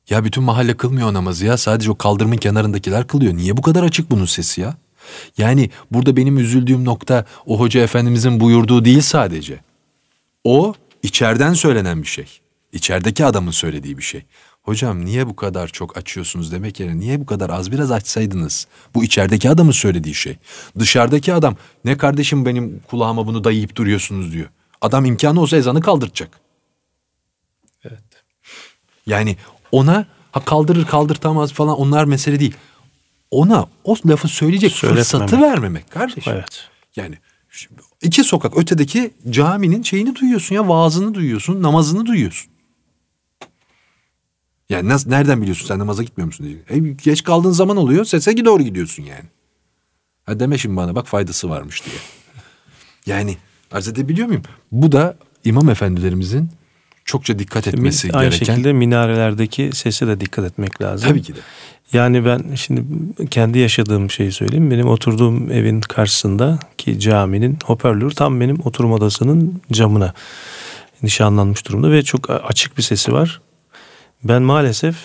Ya 0.10 0.24
bütün 0.24 0.44
mahalle 0.44 0.78
kılmıyor 0.78 1.14
namazı 1.14 1.46
ya. 1.46 1.58
Sadece 1.58 1.92
o 1.92 1.98
kaldırımın 1.98 2.38
kenarındakiler 2.38 3.08
kılıyor. 3.08 3.34
Niye 3.34 3.58
bu 3.58 3.62
kadar 3.62 3.84
açık 3.84 4.12
bunun 4.12 4.26
sesi 4.26 4.62
ya? 4.62 4.78
Yani 5.38 5.70
burada 5.92 6.16
benim 6.16 6.38
üzüldüğüm 6.38 6.86
nokta 6.86 7.26
o 7.46 7.60
hoca 7.60 7.82
efendimizin 7.82 8.40
buyurduğu 8.40 8.86
değil 8.86 9.02
sadece. 9.02 9.60
O 10.44 10.74
içeriden 11.04 11.54
söylenen 11.54 12.02
bir 12.02 12.08
şey. 12.08 12.40
İçerideki 12.72 13.26
adamın 13.26 13.52
söylediği 13.52 13.98
bir 13.98 14.04
şey. 14.04 14.26
Hocam 14.66 15.06
niye 15.06 15.28
bu 15.28 15.36
kadar 15.36 15.68
çok 15.68 15.98
açıyorsunuz 15.98 16.52
demek 16.52 16.80
yerine 16.80 17.00
niye 17.00 17.20
bu 17.20 17.26
kadar 17.26 17.50
az 17.50 17.72
biraz 17.72 17.92
açsaydınız? 17.92 18.68
Bu 18.96 19.04
içerideki 19.04 19.50
adamın 19.50 19.72
söylediği 19.72 20.16
şey. 20.16 20.38
Dışarıdaki 20.80 21.34
adam 21.34 21.56
ne 21.86 21.98
kardeşim 21.98 22.46
benim 22.46 22.82
kulağıma 22.88 23.28
bunu 23.28 23.44
dayayıp 23.44 23.76
duruyorsunuz 23.76 24.34
diyor. 24.34 24.50
Adam 24.82 25.06
imkanı 25.06 25.42
olsa 25.42 25.58
ezanı 25.58 25.82
kaldıracak. 25.82 26.40
Evet. 27.84 28.04
Yani 29.06 29.38
ona 29.72 30.06
ha 30.32 30.46
kaldırır 30.46 30.86
kaldırtamaz 30.86 31.54
falan 31.54 31.78
onlar 31.80 32.06
mesele 32.06 32.40
değil. 32.40 32.56
Ona 33.32 33.68
o 33.84 33.96
lafı 34.06 34.28
söyleyecek 34.28 34.72
Söyletmemek. 34.72 35.06
fırsatı 35.06 35.42
vermemek 35.42 35.92
kardeşim. 35.92 36.34
Evet. 36.34 36.70
Yani 36.96 37.18
iki 38.02 38.24
sokak 38.24 38.58
ötedeki 38.58 39.14
caminin 39.30 39.84
şeyini 39.84 40.16
duyuyorsun 40.16 40.56
ya 40.56 40.68
vaazını 40.68 41.14
duyuyorsun 41.14 41.64
namazını 41.64 42.06
duyuyorsun. 42.06 42.55
Yani 44.70 44.90
nasıl, 44.90 45.10
nereden 45.10 45.42
biliyorsun 45.42 45.68
sen 45.68 45.80
namaza 45.80 46.04
gitmiyor 46.04 46.26
musun 46.26 46.46
diyecek. 46.46 46.72
E, 46.72 47.10
geç 47.10 47.24
kaldığın 47.24 47.52
zaman 47.52 47.78
oluyor 47.78 48.06
sese 48.06 48.46
doğru 48.46 48.64
gidiyorsun 48.64 49.04
yani. 49.04 49.26
Ha 50.26 50.40
deme 50.40 50.58
şimdi 50.58 50.76
bana 50.76 50.96
bak 50.96 51.08
faydası 51.08 51.50
varmış 51.50 51.86
diye. 51.86 51.96
Yani 53.06 53.38
arz 53.72 53.88
edebiliyor 53.88 54.28
muyum? 54.28 54.44
Bu 54.72 54.92
da 54.92 55.18
imam 55.44 55.70
efendilerimizin 55.70 56.50
çokça 57.06 57.40
dikkat 57.40 57.68
etmesi 57.68 58.12
Aynı 58.14 58.30
gereken. 58.30 58.46
şekilde 58.46 58.74
minarelerdeki 58.74 59.70
sese 59.74 60.08
de 60.08 60.20
dikkat 60.20 60.46
etmek 60.46 60.82
lazım. 60.82 61.10
Tabii 61.10 61.22
ki 61.22 61.36
de. 61.36 61.40
Yani 61.94 62.26
ben 62.26 62.56
şimdi 62.56 62.84
kendi 63.30 63.60
yaşadığım 63.60 64.12
şeyi 64.12 64.32
söyleyeyim. 64.32 64.72
Benim 64.72 64.88
oturduğum 64.88 65.52
evin 65.52 65.82
karşısında 65.82 66.60
ki 66.78 67.00
caminin 67.00 67.58
hoparlörü 67.66 68.16
tam 68.16 68.40
benim 68.40 68.60
oturma 68.64 68.96
odasının 68.96 69.62
camına 69.72 70.14
nişanlanmış 71.04 71.68
durumda 71.68 71.92
ve 71.92 72.04
çok 72.04 72.30
açık 72.30 72.78
bir 72.78 72.84
sesi 72.84 73.14
var. 73.14 73.42
Ben 74.26 74.42
maalesef 74.42 74.96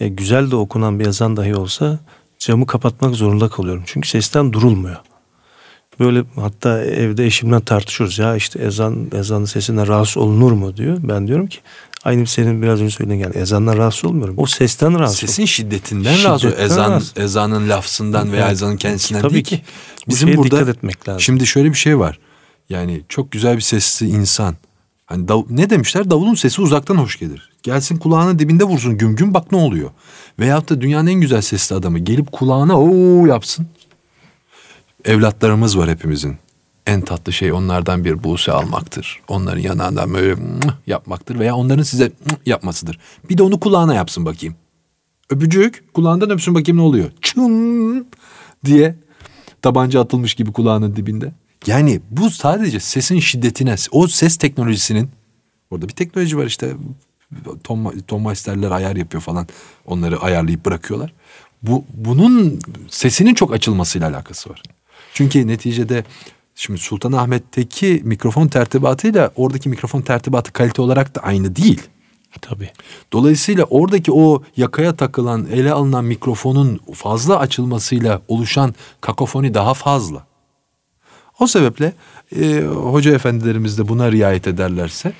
e, 0.00 0.08
güzel 0.08 0.50
de 0.50 0.56
okunan 0.56 1.00
bir 1.00 1.04
yazan 1.04 1.36
dahi 1.36 1.54
olsa 1.54 1.98
camı 2.38 2.66
kapatmak 2.66 3.14
zorunda 3.14 3.48
kalıyorum. 3.48 3.82
Çünkü 3.86 4.08
sesten 4.08 4.52
durulmuyor. 4.52 4.96
Böyle 6.00 6.24
hatta 6.36 6.84
evde 6.84 7.26
eşimle 7.26 7.60
tartışıyoruz. 7.60 8.18
Ya 8.18 8.36
işte 8.36 8.58
ezan 8.62 9.10
ezanın 9.14 9.44
sesinden 9.44 9.88
rahatsız 9.88 10.16
olunur 10.16 10.52
mu 10.52 10.76
diyor. 10.76 10.98
Ben 11.02 11.26
diyorum 11.26 11.46
ki 11.46 11.58
aynı 12.04 12.26
senin 12.26 12.62
biraz 12.62 12.80
önce 12.80 12.90
söylediğin 12.96 13.20
yani 13.20 13.36
ezandan 13.36 13.76
rahatsız 13.76 14.04
olmuyorum. 14.04 14.34
O 14.38 14.46
sesten 14.46 14.98
rahatsız 14.98 15.18
Sesin 15.18 15.44
şiddetinden 15.44 16.24
rahatsız 16.24 16.52
oluyor. 16.52 16.64
Ezan, 16.64 16.90
rahatsız. 16.90 17.12
ezanın 17.16 17.68
lafzından 17.68 18.32
veya 18.32 18.42
Evet. 18.42 18.52
ezanın 18.52 18.76
kendisinden 18.76 19.22
Tabii 19.22 19.32
değil 19.32 19.44
ki. 19.44 19.62
Bu 20.06 20.10
Bizim 20.10 20.28
şeye 20.28 20.36
burada 20.36 20.56
dikkat 20.56 20.76
etmek 20.76 21.08
lazım. 21.08 21.20
Şimdi 21.20 21.46
şöyle 21.46 21.68
bir 21.70 21.78
şey 21.78 21.98
var. 21.98 22.18
Yani 22.68 23.02
çok 23.08 23.32
güzel 23.32 23.56
bir 23.56 23.60
sesli 23.62 24.08
insan. 24.08 24.56
Hani 25.08 25.28
dav- 25.28 25.46
ne 25.50 25.70
demişler? 25.70 26.10
Davulun 26.10 26.34
sesi 26.34 26.62
uzaktan 26.62 26.96
hoş 26.96 27.18
gelir. 27.18 27.50
Gelsin 27.62 27.96
kulağının 27.96 28.38
dibinde 28.38 28.64
vursun 28.64 28.98
güm 28.98 29.16
güm 29.16 29.34
bak 29.34 29.52
ne 29.52 29.58
oluyor. 29.58 29.90
Veyahut 30.38 30.70
da 30.70 30.80
dünyanın 30.80 31.06
en 31.06 31.20
güzel 31.20 31.40
sesli 31.40 31.76
adamı 31.76 31.98
gelip 31.98 32.32
kulağına 32.32 32.80
o 32.80 33.26
yapsın. 33.26 33.66
Evlatlarımız 35.04 35.78
var 35.78 35.90
hepimizin. 35.90 36.36
En 36.86 37.00
tatlı 37.00 37.32
şey 37.32 37.52
onlardan 37.52 38.04
bir 38.04 38.24
buse 38.24 38.52
almaktır. 38.52 39.20
Onların 39.28 39.60
yanağından 39.60 40.14
böyle 40.14 40.36
yapmaktır 40.86 41.38
veya 41.38 41.56
onların 41.56 41.82
size 41.82 42.12
yapmasıdır. 42.46 42.98
Bir 43.30 43.38
de 43.38 43.42
onu 43.42 43.60
kulağına 43.60 43.94
yapsın 43.94 44.26
bakayım. 44.26 44.54
Öpücük 45.30 45.94
kulağından 45.94 46.30
öpsün 46.30 46.54
bakayım 46.54 46.78
ne 46.78 46.82
oluyor. 46.82 47.10
Çın 47.20 48.06
diye 48.64 48.94
tabanca 49.62 50.00
atılmış 50.00 50.34
gibi 50.34 50.52
kulağının 50.52 50.96
dibinde. 50.96 51.32
Yani 51.66 52.00
bu 52.10 52.30
sadece 52.30 52.80
sesin 52.80 53.20
şiddetine, 53.20 53.74
o 53.90 54.08
ses 54.08 54.36
teknolojisinin 54.36 55.10
orada 55.70 55.88
bir 55.88 55.92
teknoloji 55.92 56.38
var 56.38 56.46
işte 56.46 56.72
Tom, 57.64 58.00
Tom 58.00 58.26
Meister'ler 58.26 58.70
ayar 58.70 58.96
yapıyor 58.96 59.22
falan. 59.22 59.46
Onları 59.86 60.20
ayarlayıp 60.20 60.66
bırakıyorlar. 60.66 61.12
Bu 61.62 61.84
bunun 61.94 62.60
sesinin 62.88 63.34
çok 63.34 63.52
açılmasıyla 63.52 64.08
alakası 64.08 64.50
var. 64.50 64.62
Çünkü 65.14 65.46
neticede 65.46 66.04
şimdi 66.54 66.80
Sultanahmet'teki 66.80 68.00
mikrofon 68.04 68.48
tertibatıyla 68.48 69.30
oradaki 69.36 69.68
mikrofon 69.68 70.02
tertibatı 70.02 70.52
kalite 70.52 70.82
olarak 70.82 71.14
da 71.14 71.20
aynı 71.20 71.56
değil. 71.56 71.82
Tabii. 72.40 72.70
Dolayısıyla 73.12 73.64
oradaki 73.64 74.12
o 74.12 74.42
yakaya 74.56 74.96
takılan, 74.96 75.46
ele 75.52 75.72
alınan 75.72 76.04
mikrofonun 76.04 76.80
fazla 76.94 77.38
açılmasıyla 77.38 78.22
oluşan 78.28 78.74
kakofoni 79.00 79.54
daha 79.54 79.74
fazla. 79.74 80.26
O 81.38 81.46
sebeple 81.46 81.92
e, 82.40 82.60
hoca 82.62 83.14
efendilerimiz 83.14 83.78
de 83.78 83.88
buna 83.88 84.12
riayet 84.12 84.46
ederlerse 84.46 85.12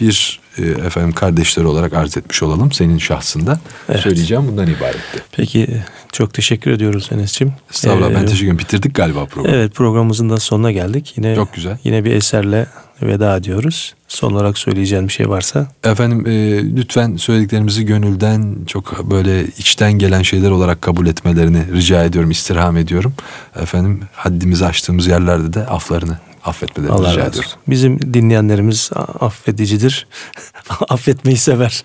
bir 0.00 0.40
e, 0.58 0.62
efendim 0.62 1.12
kardeşleri 1.12 1.66
olarak 1.66 1.92
arz 1.92 2.16
etmiş 2.16 2.42
olalım 2.42 2.72
senin 2.72 2.98
şahsında. 2.98 3.60
Evet. 3.88 4.00
Söyleyeceğim 4.00 4.48
bundan 4.48 4.66
ibaretti. 4.66 5.22
Peki 5.32 5.82
çok 6.12 6.34
teşekkür 6.34 6.70
ediyoruz 6.70 7.08
Enes'ciğim. 7.12 7.54
Estağfurullah 7.70 8.10
ben 8.10 8.14
Ee, 8.14 8.24
teşekkür 8.24 8.44
ederim. 8.44 8.58
Bitirdik 8.58 8.94
galiba 8.94 9.24
programı. 9.24 9.56
Evet 9.56 9.74
programımızın 9.74 10.30
da 10.30 10.36
sonuna 10.40 10.72
geldik. 10.72 11.12
Yine 11.16 11.34
Çok 11.34 11.54
güzel. 11.54 11.78
Yine 11.84 12.04
bir 12.04 12.12
eserle 12.14 12.66
veda 13.02 13.36
ediyoruz. 13.36 13.94
Son 14.08 14.32
olarak 14.32 14.58
söyleyeceğim 14.58 15.08
bir 15.08 15.12
şey 15.12 15.28
varsa. 15.28 15.66
Efendim 15.84 16.26
e, 16.26 16.76
lütfen 16.76 17.16
söylediklerimizi 17.16 17.84
gönülden 17.86 18.56
çok 18.66 19.10
böyle 19.10 19.46
içten 19.46 19.92
gelen 19.92 20.22
şeyler 20.22 20.50
olarak 20.50 20.82
kabul 20.82 21.06
etmelerini 21.06 21.72
rica 21.72 22.04
ediyorum, 22.04 22.30
istirham 22.30 22.76
ediyorum. 22.76 23.14
Efendim 23.62 24.00
haddimizi 24.12 24.66
aştığımız 24.66 25.06
yerlerde 25.06 25.52
de 25.52 25.66
aflarını 25.66 26.18
affetmelerini 26.44 26.94
Allah 26.94 27.10
rica 27.10 27.20
razı 27.20 27.30
ediyorum. 27.30 27.50
olsun. 27.50 27.60
Bizim 27.68 28.14
dinleyenlerimiz 28.14 28.90
affedicidir. 29.20 30.06
Affetmeyi 30.88 31.36
sever. 31.36 31.84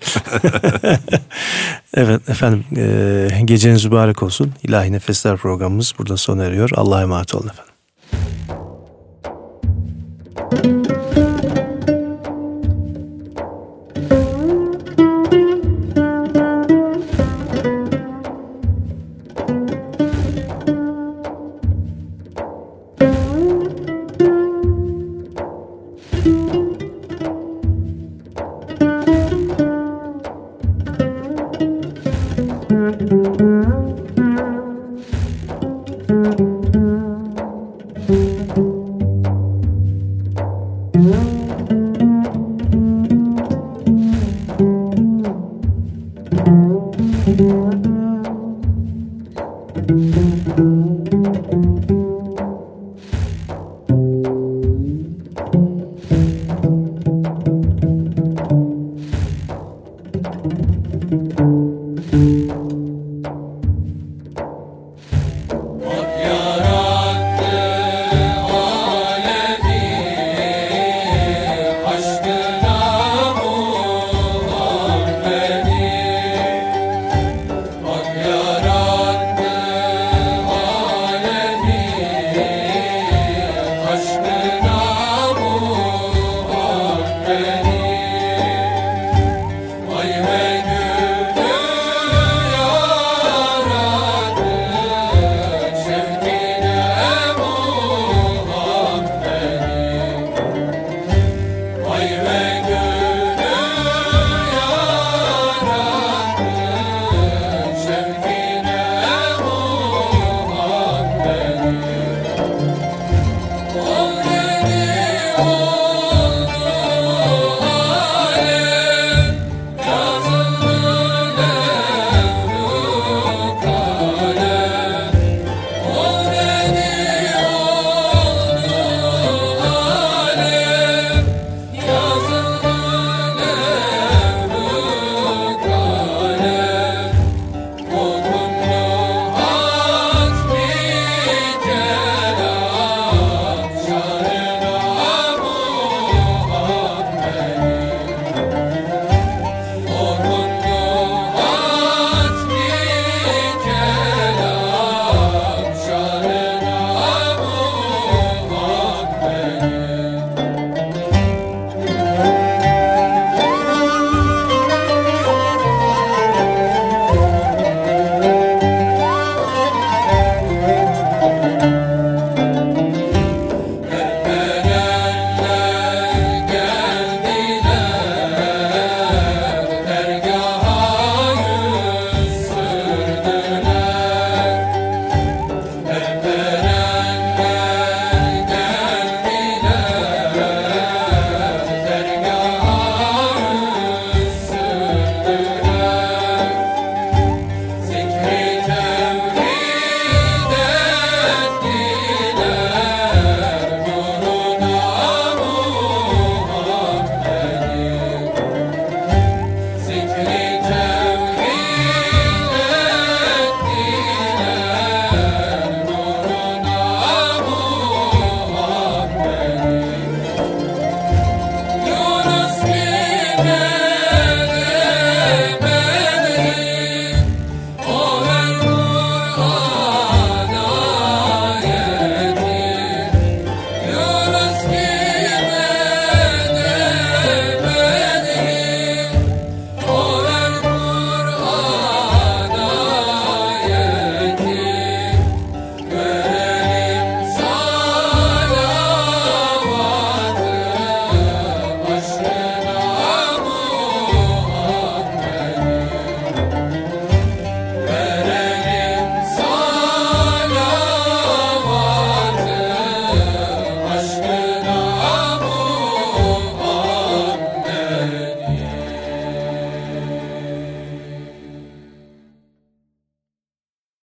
evet 1.94 2.28
efendim 2.28 2.64
e, 2.76 3.40
geceniz 3.44 3.84
mübarek 3.84 4.22
olsun. 4.22 4.52
İlahi 4.62 4.92
Nefesler 4.92 5.36
programımız 5.36 5.94
burada 5.98 6.16
sona 6.16 6.44
eriyor. 6.44 6.70
Allah'a 6.74 7.02
emanet 7.02 7.34
olun 7.34 7.48
efendim. 7.48 7.70